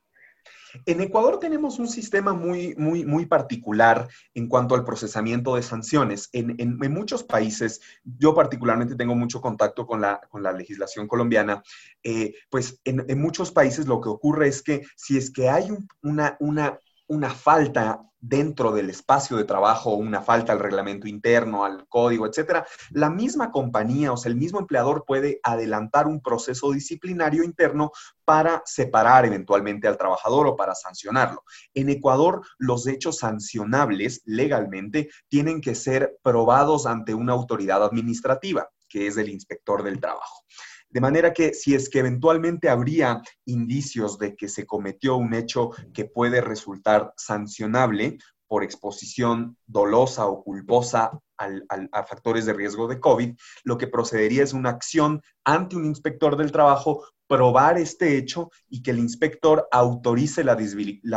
En 0.86 1.02
Ecuador 1.02 1.40
tenemos 1.40 1.80
un 1.80 1.88
sistema 1.88 2.34
muy, 2.34 2.76
muy, 2.76 3.06
muy 3.06 3.26
particular 3.26 4.08
en 4.34 4.48
cuanto 4.48 4.76
al 4.76 4.84
procesamiento 4.84 5.56
de 5.56 5.64
sanciones. 5.64 6.30
En, 6.34 6.78
muchos 6.92 7.24
países, 7.24 7.82
yo 8.04 8.34
particularmente 8.34 8.96
tengo 8.96 9.16
mucho 9.16 9.42
contacto 9.42 9.86
con 9.86 10.02
la, 10.02 10.22
con 10.30 10.44
la 10.44 10.52
legislación 10.52 11.08
colombiana, 11.08 11.62
eh, 12.04 12.34
pues 12.50 12.80
en, 12.86 13.06
muchos 13.20 13.52
países 13.52 13.88
lo 13.88 14.02
que 14.02 14.10
ocurre 14.10 14.48
es 14.48 14.62
que 14.62 14.84
si 14.96 15.18
es 15.18 15.32
que 15.32 15.50
hay 15.50 15.70
una, 16.02 16.38
una, 16.40 16.80
una 17.08 17.30
falta 17.30 18.08
dentro 18.20 18.72
del 18.72 18.90
espacio 18.90 19.38
de 19.38 19.44
trabajo, 19.44 19.94
una 19.94 20.22
falta 20.22 20.52
al 20.52 20.60
reglamento 20.60 21.08
interno, 21.08 21.64
al 21.64 21.88
código, 21.88 22.26
etcétera, 22.26 22.66
la 22.92 23.10
misma 23.10 23.52
compañía, 23.52 24.12
o 24.12 24.18
sea, 24.18 24.32
el 24.32 24.38
mismo 24.38 24.60
empleador 24.60 25.06
puede 25.06 25.40
adelantar 25.44 26.08
un 26.08 26.22
proceso 26.22 26.72
disciplinario 26.72 27.44
interno 27.44 27.92
para 28.26 28.64
separar 28.66 29.26
eventualmente 29.26 29.88
al 29.88 29.98
trabajador 29.98 30.48
o 30.48 30.56
para 30.56 30.74
sancionarlo. 30.74 31.44
En 31.74 31.90
Ecuador, 31.90 32.42
los 32.58 32.88
hechos 32.88 33.20
sancionables 33.20 34.22
legalmente 34.26 35.10
tienen 35.28 35.62
que 35.62 35.76
ser 35.76 36.18
probados 36.24 36.86
ante 36.86 37.14
una 37.14 37.34
autoridad 37.34 37.84
administrativa, 37.84 38.70
que 38.90 39.08
es 39.08 39.18
el 39.18 39.30
inspector 39.30 39.84
del 39.84 40.00
trabajo. 40.00 40.44
De 40.90 41.02
manera 41.02 41.34
que 41.34 41.54
si 41.54 41.76
es 41.76 41.90
que 41.90 42.00
eventualmente 42.00 42.70
habría 42.70 43.22
indicios 43.46 44.18
de 44.18 44.36
que 44.36 44.48
se 44.48 44.66
cometió 44.66 45.18
un 45.18 45.34
hecho 45.34 45.72
que 45.94 46.06
puede 46.06 46.42
resultar 46.42 47.14
sancionable 47.18 48.18
por 48.48 48.64
exposición 48.64 49.58
dolosa 49.66 50.26
o 50.28 50.44
culposa 50.44 51.12
a 51.38 52.04
factores 52.04 52.46
de 52.46 52.54
riesgo 52.54 52.88
de 52.88 53.00
COVID, 53.00 53.36
lo 53.64 53.78
que 53.78 53.88
procedería 53.88 54.44
es 54.44 54.54
una 54.54 54.70
acción 54.70 55.22
ante 55.44 55.76
un 55.76 55.86
inspector 55.86 56.38
del 56.38 56.52
trabajo, 56.52 57.06
probar 57.28 57.78
este 57.78 58.18
hecho 58.18 58.50
y 58.70 58.82
que 58.82 58.92
el 58.92 59.00
inspector 59.00 59.68
autorice 59.72 60.46
la, 60.46 60.56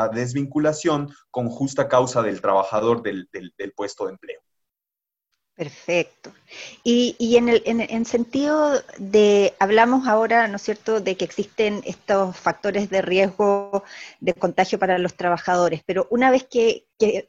desvinculación 0.09 1.09
con 1.31 1.49
justa 1.49 1.89
causa 1.89 2.21
del 2.23 2.41
trabajador 2.41 3.03
del 3.03 3.29
puesto 3.77 4.07
de 4.07 4.13
empleo. 4.13 4.41
Perfecto. 5.61 6.33
Y, 6.85 7.37
en, 7.37 7.51
el, 7.51 7.63
en, 7.67 8.07
sentido 8.07 8.81
de, 8.97 9.53
hablamos 9.59 10.09
ahora, 10.09 10.49
¿no 10.49 10.57
es 10.57 10.63
cierto?, 10.63 11.03
de 11.03 11.19
que 11.19 11.27
existen 11.27 11.83
estos 11.85 12.35
factores 12.35 12.89
de 12.89 13.03
riesgo 13.03 13.85
de 14.21 14.33
contagio 14.33 14.79
para 14.79 14.97
los 14.97 15.17
trabajadores, 15.17 15.83
pero 15.85 16.07
una 16.09 16.31
vez 16.31 16.45
que, 16.45 16.87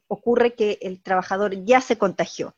ocurre 0.07 0.53
que 0.53 0.79
el 0.81 1.03
trabajador 1.03 1.65
ya 1.65 1.81
se 1.81 1.97
contagió, 1.97 2.55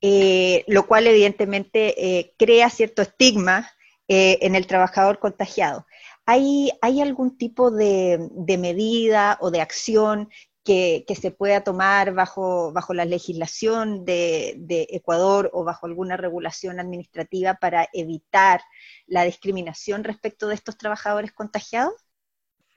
eh, 0.00 0.64
lo 0.66 0.88
cual 0.88 1.06
evidentemente 1.06 2.18
eh, 2.18 2.34
crea 2.36 2.68
cierto 2.68 3.00
estigma 3.00 3.70
eh, 4.08 4.38
en 4.42 4.56
el 4.56 4.66
trabajador 4.66 5.20
contagiado. 5.20 5.86
¿Hay, 6.26 6.72
¿Hay 6.82 7.00
algún 7.00 7.38
tipo 7.38 7.70
de, 7.70 8.28
de 8.32 8.58
medida 8.58 9.38
o 9.40 9.52
de 9.52 9.60
acción 9.60 10.28
que, 10.68 11.16
se 11.18 11.30
pueda 11.30 11.64
tomar 11.64 12.12
bajo, 12.12 12.72
bajo 12.72 12.92
la 12.92 13.06
legislación 13.06 14.04
de, 14.04 14.86
Ecuador 14.90 15.48
o 15.54 15.64
bajo 15.64 15.86
alguna 15.86 16.18
regulación 16.18 16.78
administrativa 16.78 17.54
para 17.54 17.88
evitar 17.94 18.60
la 19.06 19.24
discriminación 19.24 20.04
respecto 20.04 20.46
de 20.46 20.54
estos 20.54 20.76
trabajadores 20.76 21.32
contagiados? 21.32 21.94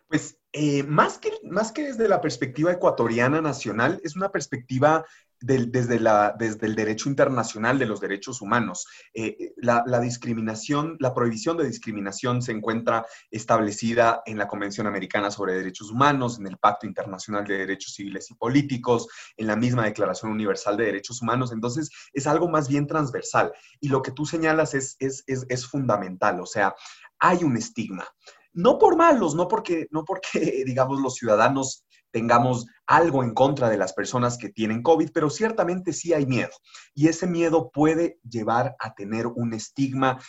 Pues 0.07 0.37
eh, 0.53 0.83
más, 0.83 1.17
que, 1.17 1.31
más 1.43 1.73
que 1.73 1.83
desde 1.83 2.07
la 2.07 2.21
perspectiva 2.21 2.71
ecuatoriana 2.71 3.41
nacional, 3.41 3.99
es 4.05 4.15
una 4.15 4.31
perspectiva 4.31 5.05
desde, 5.41 5.99
la, 5.99 6.35
desde 6.37 6.67
el 6.67 6.75
derecho 6.75 7.09
internacional 7.09 7.79
de 7.79 7.85
los 7.85 7.99
derechos 7.99 8.41
humanos. 8.41 8.87
Eh, 9.13 9.53
la, 9.57 9.83
discriminación, 9.99 10.97
la 10.99 11.13
prohibición 11.13 11.57
de 11.57 11.65
discriminación 11.67 12.41
se 12.41 12.51
encuentra 12.51 13.05
establecida 13.29 14.21
en 14.25 14.37
la 14.37 14.47
Convención 14.47 14.87
Americana 14.87 15.31
sobre 15.31 15.55
Derechos 15.55 15.89
Humanos, 15.91 16.39
en 16.39 16.47
el 16.47 16.57
Pacto 16.57 16.85
Internacional 16.85 17.45
de 17.45 17.57
Derechos 17.57 17.93
Civiles 17.93 18.29
y 18.29 18.35
Políticos, 18.35 19.07
en 19.37 19.47
la 19.47 19.55
misma 19.55 19.85
Declaración 19.85 20.31
Universal 20.31 20.77
de 20.77 20.85
Derechos 20.85 21.21
Humanos. 21.21 21.51
Entonces, 21.51 21.89
es 22.13 22.27
algo 22.27 22.47
más 22.47 22.69
bien 22.69 22.87
transversal. 22.87 23.51
Y 23.79 23.89
lo 23.89 24.01
que 24.01 24.11
tú 24.11 24.25
señalas 24.25 24.73
es, 24.73 24.95
es, 24.99 25.23
es, 25.27 25.45
es 25.49 25.65
fundamental. 25.65 26.39
O 26.39 26.45
sea, 26.45 26.75
hay 27.19 27.43
un 27.43 27.57
estigma 27.57 28.07
no 28.53 28.77
por 28.77 28.95
malos, 28.97 29.35
no 29.35 29.47
porque, 29.47 29.87
no 29.91 30.03
porque, 30.03 30.63
digamos, 30.65 30.99
los 30.99 31.15
ciudadanos 31.15 31.85
tengamos 32.11 32.67
algo 32.85 33.23
en 33.23 33.33
contra 33.33 33.69
de 33.69 33.77
las 33.77 33.93
personas 33.93 34.37
que 34.37 34.49
tienen 34.49 34.83
COVID, 34.83 35.11
pero 35.13 35.29
ciertamente 35.29 35.93
sí 35.93 36.13
hay 36.13 36.25
miedo. 36.25 36.51
Y 36.93 37.07
ese 37.07 37.27
miedo 37.27 37.71
puede 37.71 38.19
llevar 38.23 38.75
a 38.79 38.93
tener 38.93 39.27
un 39.27 39.53
estigma 39.53 40.19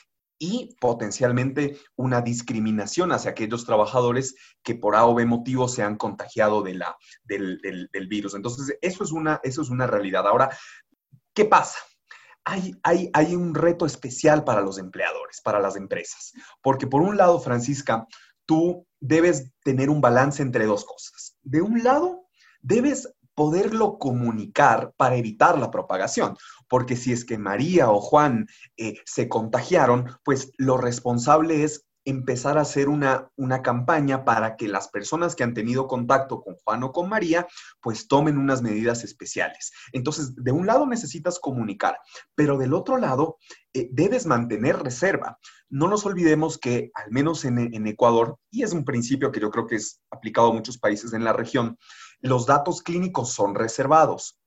y 0.42 0.76
potencialmente 0.80 1.78
una 1.94 2.20
discriminación 2.20 3.12
hacia 3.12 3.30
aquellos 3.30 3.64
trabajadores 3.64 4.34
que 4.64 4.74
por 4.74 4.96
A 4.96 5.06
o 5.06 5.14
B 5.14 5.24
motivo 5.24 5.68
se 5.68 5.84
han 5.84 5.96
contagiado 5.96 6.62
de 6.62 6.74
la, 6.74 6.96
del, 7.22 7.88
virus. 8.08 8.34
Entonces, 8.34 8.76
eso 8.80 9.04
es, 9.04 9.12
una, 9.12 9.40
eso 9.44 9.62
es 9.62 9.70
una 9.70 9.86
realidad. 9.86 10.26
Ahora, 10.26 10.50
¿qué 11.32 11.44
pasa? 11.44 11.78
Hay, 12.44 12.74
hay, 12.82 13.08
hay, 13.12 13.36
un 13.36 13.54
reto 13.54 13.86
especial 13.86 14.42
para 14.42 14.62
los 14.62 14.78
empleadores, 14.78 15.40
para 15.42 15.60
las 15.60 15.76
empresas. 15.76 16.32
Porque 16.60 16.88
por 16.88 17.02
un 17.02 17.16
lado, 17.16 17.38
Francisca, 17.38 18.08
tú 18.46 18.86
debes 19.00 19.52
tener 19.64 19.90
un 19.90 20.00
balance 20.00 20.42
entre 20.42 20.66
dos 20.66 20.84
cosas. 20.84 21.36
De 21.42 21.60
un 21.60 21.82
lado, 21.82 22.26
debes 22.60 23.12
poderlo 23.34 23.98
comunicar 23.98 24.92
para 24.96 25.16
evitar 25.16 25.58
la 25.58 25.70
propagación. 25.70 26.36
Porque 26.68 26.96
si 26.96 27.12
es 27.12 27.24
que 27.24 27.38
María 27.38 27.90
o 27.90 28.00
Juan 28.00 28.46
eh, 28.76 28.96
se 29.04 29.28
contagiaron, 29.28 30.06
pues 30.24 30.52
lo 30.58 30.76
responsable 30.76 31.64
es 31.64 31.84
empezar 32.04 32.58
a 32.58 32.62
hacer 32.62 32.88
una, 32.88 33.28
una 33.36 33.62
campaña 33.62 34.24
para 34.24 34.56
que 34.56 34.68
las 34.68 34.88
personas 34.88 35.34
que 35.34 35.44
han 35.44 35.54
tenido 35.54 35.86
contacto 35.86 36.42
con 36.42 36.56
Juan 36.56 36.82
o 36.82 36.92
con 36.92 37.08
María, 37.08 37.46
pues 37.80 38.08
tomen 38.08 38.38
unas 38.38 38.62
medidas 38.62 39.04
especiales. 39.04 39.72
Entonces, 39.92 40.34
de 40.36 40.52
un 40.52 40.66
lado 40.66 40.86
necesitas 40.86 41.38
comunicar, 41.38 41.98
pero 42.34 42.58
del 42.58 42.74
otro 42.74 42.96
lado 42.96 43.38
eh, 43.74 43.88
debes 43.92 44.26
mantener 44.26 44.82
reserva. 44.82 45.38
No 45.68 45.88
nos 45.88 46.04
olvidemos 46.04 46.58
que, 46.58 46.90
al 46.94 47.10
menos 47.10 47.44
en, 47.44 47.58
en 47.58 47.86
Ecuador, 47.86 48.36
y 48.50 48.62
es 48.62 48.72
un 48.72 48.84
principio 48.84 49.32
que 49.32 49.40
yo 49.40 49.50
creo 49.50 49.66
que 49.66 49.76
es 49.76 50.02
aplicado 50.10 50.50
a 50.50 50.54
muchos 50.54 50.78
países 50.78 51.12
en 51.12 51.24
la 51.24 51.32
región, 51.32 51.78
los 52.20 52.46
datos 52.46 52.82
clínicos 52.82 53.32
son 53.32 53.54
reservados. 53.54 54.41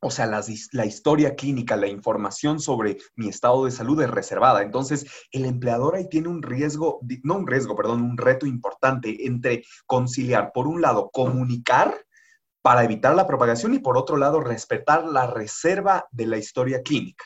O 0.00 0.10
sea, 0.12 0.26
la, 0.26 0.86
historia 0.86 1.34
clínica, 1.34 1.76
la 1.76 1.88
información 1.88 2.60
sobre 2.60 2.98
mi 3.16 3.28
estado 3.28 3.64
de 3.64 3.72
salud 3.72 4.00
es 4.00 4.10
reservada. 4.10 4.62
Entonces, 4.62 5.06
el 5.32 5.44
empleador 5.44 5.96
ahí 5.96 6.08
tiene 6.08 6.28
un 6.28 6.42
riesgo, 6.42 7.00
no 7.24 7.36
un 7.36 7.48
riesgo, 7.48 7.74
perdón, 7.74 8.02
un 8.02 8.16
reto 8.16 8.46
importante 8.46 9.26
entre 9.26 9.64
conciliar, 9.86 10.52
por 10.52 10.68
un 10.68 10.80
lado, 10.80 11.10
comunicar 11.12 11.96
para 12.62 12.84
evitar 12.84 13.14
la 13.16 13.26
propagación 13.26 13.74
y 13.74 13.80
por 13.80 13.96
otro 13.98 14.16
lado, 14.16 14.40
respetar 14.40 15.04
la 15.04 15.26
reserva 15.26 16.06
de 16.12 16.26
la 16.26 16.38
historia 16.38 16.82
clínica. 16.82 17.24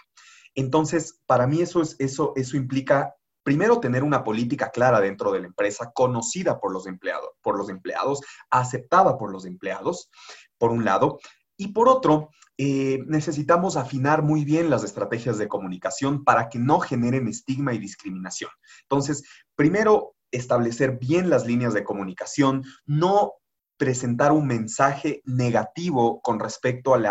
Entonces, 0.55 1.21
para 1.27 1.47
mí 1.47 1.61
eso, 1.61 1.83
es, 1.83 1.97
eso, 1.99 2.33
eso 2.37 2.57
implica 2.57 3.15
primero 3.43 3.81
tener 3.81 4.03
una 4.03 4.25
política 4.25 4.71
clara 4.71 5.01
dentro 5.01 5.33
de 5.33 5.41
la 5.41 5.47
empresa, 5.47 5.91
conocida 5.93 6.61
por 6.61 6.73
los 6.73 6.87
empleados, 6.87 7.31
por 7.43 7.59
los 7.59 7.69
empleados, 7.69 8.21
aceptada 8.51 9.19
por 9.19 9.33
los 9.33 9.45
empleados, 9.45 10.11
por 10.59 10.71
un 10.71 10.85
lado, 10.85 11.19
y 11.57 11.69
por 11.69 11.89
otro, 11.89 12.31
eh, 12.59 13.01
necesitamos 13.07 13.77
afinar 13.77 14.23
muy 14.23 14.45
bien 14.45 14.71
las 14.71 14.85
estrategias 14.85 15.39
de 15.39 15.49
comunicación 15.49 16.25
para 16.25 16.49
que 16.49 16.59
no 16.59 16.81
generen 16.81 17.29
estigma 17.29 17.75
y 17.75 17.79
discriminación. 17.79 18.51
Entonces, 18.83 19.25
primero, 19.55 20.15
establecer 20.31 20.99
bien 20.99 21.31
las 21.31 21.47
líneas 21.47 21.75
de 21.75 21.85
comunicación, 21.85 22.65
no 22.87 23.35
presentar 23.77 24.33
un 24.33 24.47
mensaje 24.47 25.23
negativo 25.25 26.21
con 26.23 26.39
respecto 26.39 26.95
al 26.95 27.07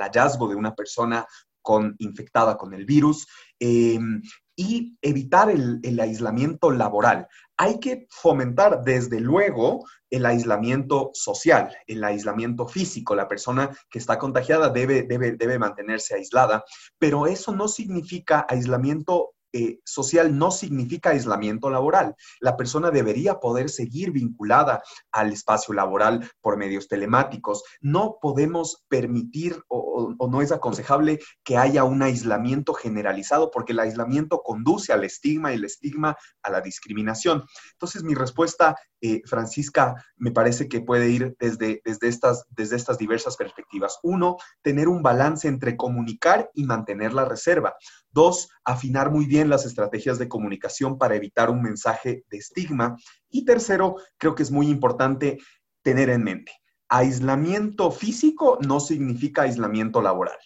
hallazgo 0.00 0.48
de 0.48 0.54
una 0.54 0.74
persona 0.74 1.26
infectada 1.98 2.56
con 2.56 2.74
el 2.74 2.84
virus 2.84 3.26
eh, 3.60 3.98
y 4.56 4.96
evitar 5.02 5.50
el, 5.50 6.00
aislamiento 6.00 6.70
laboral. 6.70 7.28
Hay 7.56 7.78
que 7.80 8.06
fomentar, 8.10 8.82
desde 8.84 9.20
luego, 9.20 9.84
el 10.16 10.26
aislamiento 10.26 11.10
social, 11.14 11.76
el 11.86 12.02
aislamiento 12.04 12.66
físico. 12.66 13.14
La 13.14 13.28
persona 13.28 13.70
que 13.90 13.98
está 13.98 14.18
contagiada 14.18 14.68
debe, 14.70 15.02
debe, 15.02 15.32
debe 15.32 15.58
mantenerse 15.58 16.14
aislada, 16.14 16.64
pero 16.98 17.26
eso 17.26 17.54
no 17.54 17.68
significa 17.68 18.46
aislamiento 18.48 19.36
eh, 19.58 19.80
social 19.86 20.36
no 20.36 20.50
significa 20.50 21.10
aislamiento 21.10 21.70
laboral. 21.70 22.14
La 22.40 22.58
persona 22.58 22.90
debería 22.90 23.40
poder 23.40 23.70
seguir 23.70 24.10
vinculada 24.10 24.82
al 25.12 25.32
espacio 25.32 25.72
laboral 25.72 26.30
por 26.42 26.58
medios 26.58 26.88
telemáticos. 26.88 27.64
No 27.80 28.18
podemos 28.20 28.84
permitir 28.88 29.62
o, 29.68 30.14
no 30.28 30.42
es 30.42 30.52
aconsejable 30.52 31.20
que 31.42 31.56
haya 31.56 31.84
un 31.84 32.02
aislamiento 32.02 32.74
generalizado 32.74 33.50
porque 33.50 33.72
el 33.72 33.80
aislamiento 33.80 34.42
conduce 34.42 34.92
al 34.92 35.04
estigma 35.04 35.52
y 35.52 35.56
el 35.56 35.64
estigma 35.64 36.18
a 36.42 36.50
la 36.50 36.60
discriminación. 36.60 37.42
Entonces, 37.72 38.02
mi 38.02 38.14
respuesta, 38.14 38.76
eh, 39.00 39.22
Francisca, 39.26 40.04
me 40.16 40.30
parece 40.30 40.68
que 40.68 40.80
puede 40.80 41.10
ir 41.10 41.36
desde, 41.38 41.82
desde, 41.84 42.08
estas, 42.08 42.44
desde 42.50 42.76
estas 42.76 42.98
diversas 42.98 43.36
perspectivas. 43.36 43.98
Uno, 44.02 44.36
tener 44.62 44.88
un 44.88 45.02
balance 45.02 45.48
entre 45.48 45.76
comunicar 45.76 46.50
y 46.54 46.64
mantener 46.64 47.12
la 47.12 47.24
reserva. 47.24 47.76
Dos, 48.10 48.48
afinar 48.64 49.10
muy 49.10 49.26
bien 49.26 49.48
las 49.48 49.66
estrategias 49.66 50.18
de 50.18 50.28
comunicación 50.28 50.98
para 50.98 51.14
evitar 51.14 51.50
un 51.50 51.62
mensaje 51.62 52.24
de 52.30 52.38
estigma. 52.38 52.96
Y 53.28 53.44
tercero, 53.44 53.96
creo 54.16 54.34
que 54.34 54.42
es 54.42 54.50
muy 54.50 54.68
importante 54.68 55.38
tener 55.82 56.10
en 56.10 56.24
mente, 56.24 56.52
aislamiento 56.88 57.90
físico 57.90 58.58
no 58.66 58.80
significa 58.80 59.42
aislamiento 59.42 60.02
laboral. 60.02 60.38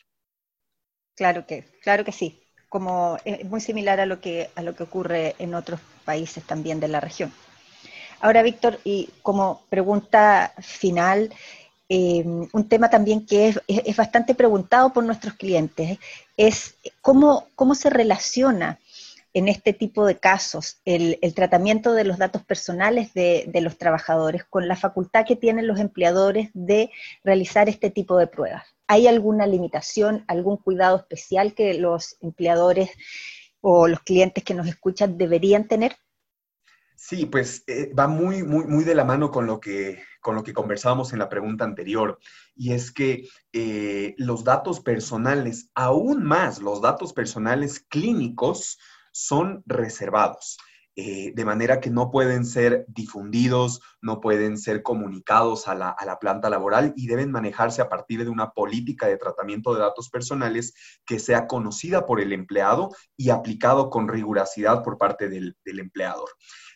Claro 1.16 1.46
que, 1.46 1.64
claro 1.82 2.04
que 2.04 2.12
sí, 2.12 2.42
como 2.68 3.18
es 3.24 3.44
muy 3.44 3.60
similar 3.60 4.00
a 4.00 4.06
lo 4.06 4.20
que, 4.20 4.50
a 4.54 4.62
lo 4.62 4.74
que 4.74 4.82
ocurre 4.82 5.34
en 5.38 5.54
otros 5.54 5.80
países 6.04 6.44
también 6.44 6.80
de 6.80 6.88
la 6.88 7.00
región. 7.00 7.32
Ahora, 8.20 8.42
Víctor, 8.42 8.78
y 8.84 9.08
como 9.22 9.62
pregunta 9.70 10.52
final, 10.58 11.32
eh, 11.88 12.22
un 12.24 12.68
tema 12.68 12.90
también 12.90 13.26
que 13.26 13.48
es, 13.48 13.96
bastante 13.96 14.34
preguntado 14.34 14.92
por 14.92 15.04
nuestros 15.04 15.34
clientes, 15.34 15.98
es 16.36 16.76
cómo, 17.00 17.48
cómo 17.56 17.74
se 17.74 17.90
relaciona 17.90 18.78
en 19.32 19.48
este 19.48 19.72
tipo 19.72 20.04
de 20.06 20.18
casos 20.18 20.80
el, 20.84 21.18
tratamiento 21.34 21.92
de 21.92 22.04
los 22.04 22.18
datos 22.18 22.42
personales 22.44 23.14
de, 23.14 23.50
los 23.60 23.78
trabajadores 23.78 24.44
con 24.44 24.68
la 24.68 24.76
facultad 24.76 25.24
que 25.24 25.36
tienen 25.36 25.66
los 25.66 25.78
empleadores 25.78 26.50
de 26.52 26.90
realizar 27.24 27.68
este 27.68 27.90
tipo 27.90 28.16
de 28.18 28.26
pruebas. 28.26 28.64
¿Hay 28.86 29.06
alguna 29.06 29.46
limitación, 29.46 30.24
algún 30.26 30.56
cuidado 30.56 30.96
especial 30.96 31.54
que 31.54 31.74
los 31.74 32.16
empleadores 32.20 32.90
o 33.60 33.88
los 33.88 34.00
clientes 34.00 34.42
que 34.42 34.54
nos 34.54 34.66
escuchan 34.66 35.16
deberían 35.16 35.68
tener? 35.68 35.96
Sí, 37.02 37.24
pues 37.24 37.64
eh, 37.66 37.90
va 37.98 38.08
muy, 38.08 38.42
muy, 38.42 38.66
muy 38.66 38.84
de 38.84 38.94
la 38.94 39.06
mano 39.06 39.30
con 39.30 39.46
lo 39.46 39.58
que 39.58 40.02
con 40.20 40.34
lo 40.34 40.42
que 40.42 40.52
conversábamos 40.52 41.14
en 41.14 41.18
la 41.18 41.30
pregunta 41.30 41.64
anterior, 41.64 42.18
y 42.54 42.72
es 42.74 42.92
que 42.92 43.26
eh, 43.54 44.14
los 44.18 44.44
datos 44.44 44.80
personales, 44.80 45.70
aún 45.74 46.22
más 46.24 46.60
los 46.60 46.82
datos 46.82 47.14
personales 47.14 47.80
clínicos, 47.88 48.78
son 49.12 49.62
reservados. 49.64 50.58
Eh, 50.94 51.32
de 51.34 51.44
manera 51.46 51.80
que 51.80 51.88
no 51.88 52.10
pueden 52.10 52.44
ser 52.44 52.84
difundidos, 52.88 53.80
no 54.02 54.20
pueden 54.20 54.58
ser 54.58 54.82
comunicados 54.82 55.68
a 55.68 55.74
la, 55.74 55.88
a 55.88 56.04
la, 56.04 56.18
planta 56.18 56.50
laboral 56.50 56.92
y 56.96 57.06
deben 57.06 57.30
manejarse 57.30 57.80
a 57.80 57.88
partir 57.88 58.24
de 58.24 58.28
una 58.28 58.50
política 58.50 59.06
de 59.06 59.16
tratamiento 59.16 59.72
de 59.72 59.80
datos 59.80 60.10
personales 60.10 60.74
que 61.06 61.18
sea 61.18 61.46
conocida 61.46 62.04
por 62.04 62.20
el 62.20 62.34
empleado 62.34 62.90
y 63.16 63.30
aplicado 63.30 63.88
con 63.88 64.08
rigurosidad 64.08 64.82
por 64.82 64.98
parte 64.98 65.30
del, 65.30 65.56
del 65.64 65.78
empleador. 65.78 66.28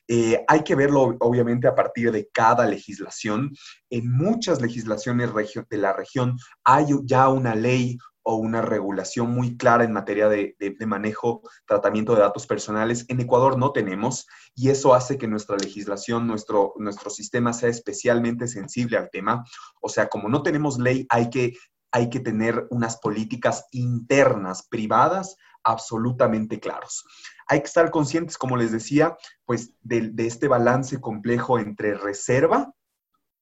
Eh, 0.08 0.44
hay 0.48 0.62
que 0.62 0.74
verlo, 0.74 1.16
obviamente, 1.20 1.66
a 1.66 1.74
partir 1.74 2.12
de 2.12 2.28
cada 2.32 2.66
legislación. 2.66 3.52
En 3.90 4.10
muchas 4.10 4.60
legislaciones 4.60 5.30
de 5.68 5.78
la 5.78 5.92
región 5.92 6.36
hay 6.64 6.86
ya 7.04 7.28
una 7.28 7.54
ley 7.54 7.98
o 8.24 8.36
una 8.36 8.62
regulación 8.62 9.30
muy 9.30 9.56
clara 9.56 9.84
en 9.84 9.92
materia 9.92 10.28
de, 10.28 10.56
manejo, 10.86 11.42
tratamiento 11.66 12.14
de 12.14 12.22
datos 12.22 12.46
personales. 12.46 13.04
En 13.08 13.20
Ecuador 13.20 13.58
no 13.58 13.70
tenemos 13.72 14.26
y 14.54 14.70
eso 14.70 14.94
hace 14.94 15.18
que 15.18 15.28
nuestra 15.28 15.56
legislación, 15.56 16.26
nuestro, 16.26 16.74
sistema 17.10 17.52
sea 17.52 17.68
especialmente 17.68 18.48
sensible 18.48 18.96
al 18.96 19.10
tema. 19.10 19.44
O 19.80 19.90
sea, 19.90 20.08
como 20.08 20.28
no 20.28 20.42
tenemos 20.42 20.78
ley, 20.78 21.06
hay 21.10 21.28
que, 21.28 21.52
hay 21.92 22.08
que 22.08 22.20
tener 22.20 22.66
unas 22.70 22.96
políticas 22.96 23.66
internas, 23.72 24.66
privadas, 24.68 25.36
absolutamente 25.62 26.58
claros. 26.60 27.04
Hay 27.46 27.61
que 27.61 27.66
estar 27.66 27.90
conscientes, 27.90 28.38
como 28.38 28.57
les 28.57 28.72
decía, 28.72 29.16
pues 29.44 29.72
de, 29.83 30.12
este 30.18 30.48
balance 30.48 31.00
complejo 31.00 31.59
entre 31.59 31.94
reserva 31.94 32.72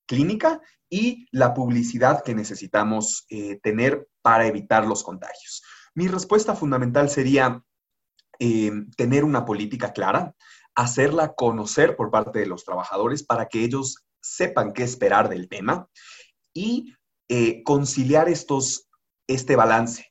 clínica 0.06 0.60
y 0.90 1.26
la 1.30 1.54
publicidad 1.54 2.22
que 2.22 2.34
necesitamos 2.34 3.24
eh, 3.30 3.58
tener 3.62 4.08
para 4.20 4.46
evitar 4.46 4.86
los 4.86 5.02
contagios. 5.02 5.62
Mi 5.94 6.08
respuesta 6.08 6.54
fundamental 6.54 7.08
sería 7.08 7.62
eh, 8.38 8.72
tener 8.96 9.24
una 9.24 9.44
política 9.44 9.92
clara, 9.92 10.34
hacerla 10.74 11.34
conocer 11.34 11.96
por 11.96 12.10
parte 12.10 12.40
de 12.40 12.46
los 12.46 12.64
trabajadores 12.64 13.22
para 13.22 13.46
que 13.46 13.62
ellos 13.62 14.04
sepan 14.20 14.72
qué 14.72 14.82
esperar 14.82 15.28
del 15.28 15.48
tema 15.48 15.88
y 16.54 16.94
eh, 17.28 17.62
conciliar 17.62 18.28
estos, 18.28 18.88
este 19.26 19.56
balance. 19.56 20.10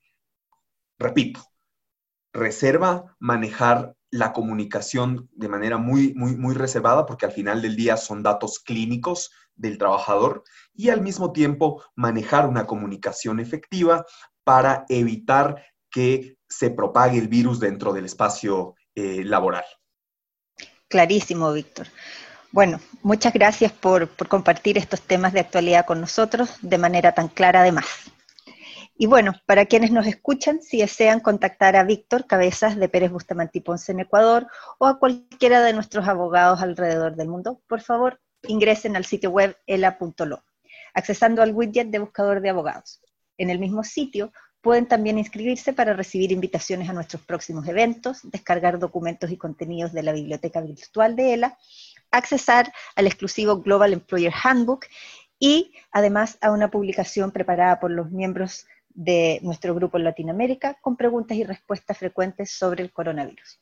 Repito, 0.98 1.42
reserva 2.34 3.16
manejar 3.20 3.96
la 4.12 4.34
comunicación 4.34 5.30
de 5.32 5.48
manera 5.48 5.78
muy, 5.78 6.14
muy, 6.14 6.54
reservada, 6.54 7.06
porque 7.06 7.26
al 7.26 7.32
final 7.32 7.62
del 7.62 7.78
día 7.78 7.96
son 7.96 8.24
datos 8.24 8.60
clínicos 8.60 9.32
del 9.56 9.78
trabajador, 9.78 10.44
y 10.74 10.90
al 10.90 11.02
mismo 11.02 11.32
tiempo 11.32 11.84
manejar 11.96 12.48
una 12.48 12.66
comunicación 12.66 13.40
efectiva 13.40 14.06
para 14.44 14.86
evitar 14.90 15.64
que 15.90 16.38
se 16.48 16.72
propague 16.72 17.18
el 17.18 17.30
virus 17.30 17.60
dentro 17.60 17.94
del 17.94 18.06
espacio 18.06 18.76
eh, 18.96 19.24
laboral. 19.24 19.64
Clarísimo, 20.90 21.54
Víctor. 21.54 21.88
Bueno, 22.52 22.82
muchas 23.02 23.32
gracias 23.32 23.72
por, 23.72 24.10
por 24.10 24.28
compartir 24.28 24.78
estos 24.78 25.02
temas 25.02 25.32
de 25.32 25.40
actualidad 25.40 25.86
con 25.86 26.02
nosotros 26.02 26.58
de 26.62 26.78
manera 26.78 27.14
tan 27.14 27.30
clara 27.30 27.62
además. 27.62 27.86
Y 29.02 29.08
bueno, 29.08 29.34
para 29.48 29.66
quienes 29.66 29.90
nos 29.90 30.06
escuchan, 30.06 30.62
si 30.62 30.78
desean 30.78 31.22
contactar 31.22 31.76
a 31.76 31.84
Víctor 31.84 32.28
Cabezas 32.28 32.78
de 32.78 32.88
Pérez 32.88 33.12
Bustamante 33.12 33.58
y 33.58 33.62
Ponce 33.62 33.94
en 33.94 34.02
Ecuador 34.02 34.46
o 34.78 34.86
a 34.86 35.00
cualquiera 35.00 35.64
de 35.64 35.74
nuestros 35.74 36.08
abogados 36.08 36.62
alrededor 36.62 37.16
del 37.16 37.28
mundo, 37.28 37.64
por 37.66 37.82
favor, 37.82 38.22
ingresen 38.44 38.96
al 38.96 39.06
sitio 39.06 39.32
web 39.32 39.58
ela.lo. 39.66 40.44
accesando 40.94 41.42
al 41.42 41.52
widget 41.52 41.88
de 41.88 41.98
buscador 41.98 42.42
de 42.42 42.52
abogados. 42.52 43.02
En 43.40 43.50
el 43.50 43.58
mismo 43.58 43.84
sitio 43.84 44.32
pueden 44.62 44.86
también 44.86 45.18
inscribirse 45.18 45.74
para 45.74 45.94
recibir 45.94 46.32
invitaciones 46.32 46.88
a 46.88 46.94
nuestros 46.94 47.24
próximos 47.24 47.68
eventos, 47.68 48.20
descargar 48.22 48.78
documentos 48.78 49.32
y 49.32 49.38
contenidos 49.38 49.94
de 49.94 50.04
la 50.04 50.12
biblioteca 50.12 50.62
virtual 50.62 51.16
de 51.16 51.34
ELA, 51.34 51.58
accesar 52.12 52.72
al 52.96 53.08
exclusivo 53.08 53.62
Global 53.62 53.94
Employer 53.94 54.34
Handbook 54.44 54.86
y 55.40 55.74
además 55.92 56.38
a 56.40 56.52
una 56.52 56.70
publicación 56.70 57.32
preparada 57.32 57.80
por 57.80 57.90
los 57.90 58.12
miembros 58.12 58.68
de 58.94 59.40
nuestro 59.44 59.74
grupo 59.76 59.98
en 59.98 60.04
Latinoamérica 60.04 60.78
con 60.82 60.96
preguntas 60.96 61.38
y 61.38 61.44
respuestas 61.44 61.98
frecuentes 61.98 62.52
sobre 62.52 62.84
el 62.84 62.92
coronavirus. 62.92 63.60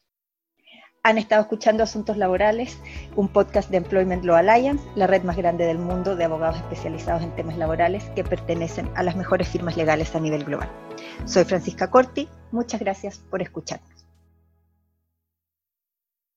Han 1.02 1.18
estado 1.18 1.42
escuchando 1.42 1.82
Asuntos 1.82 2.18
Laborales, 2.18 2.78
un 3.16 3.30
podcast 3.30 3.70
de 3.70 3.78
Employment 3.78 4.26
Law 4.26 4.36
Alliance, 4.36 4.86
la 4.96 5.08
red 5.08 5.24
más 5.24 5.38
grande 5.38 5.66
del 5.66 5.78
mundo 5.78 6.18
de 6.18 6.26
abogados 6.26 6.58
especializados 6.58 7.24
en 7.24 7.34
temas 7.36 7.58
laborales 7.58 8.04
que 8.16 8.26
pertenecen 8.26 8.90
a 8.96 9.04
las 9.04 9.16
mejores 9.16 9.48
firmas 9.48 9.78
legales 9.78 10.14
a 10.14 10.20
nivel 10.20 10.44
global. 10.44 10.70
Soy 11.26 11.46
Francisca 11.46 11.90
Corti, 11.90 12.28
muchas 12.52 12.82
gracias 12.82 13.20
por 13.20 13.42
escucharnos. 13.42 13.99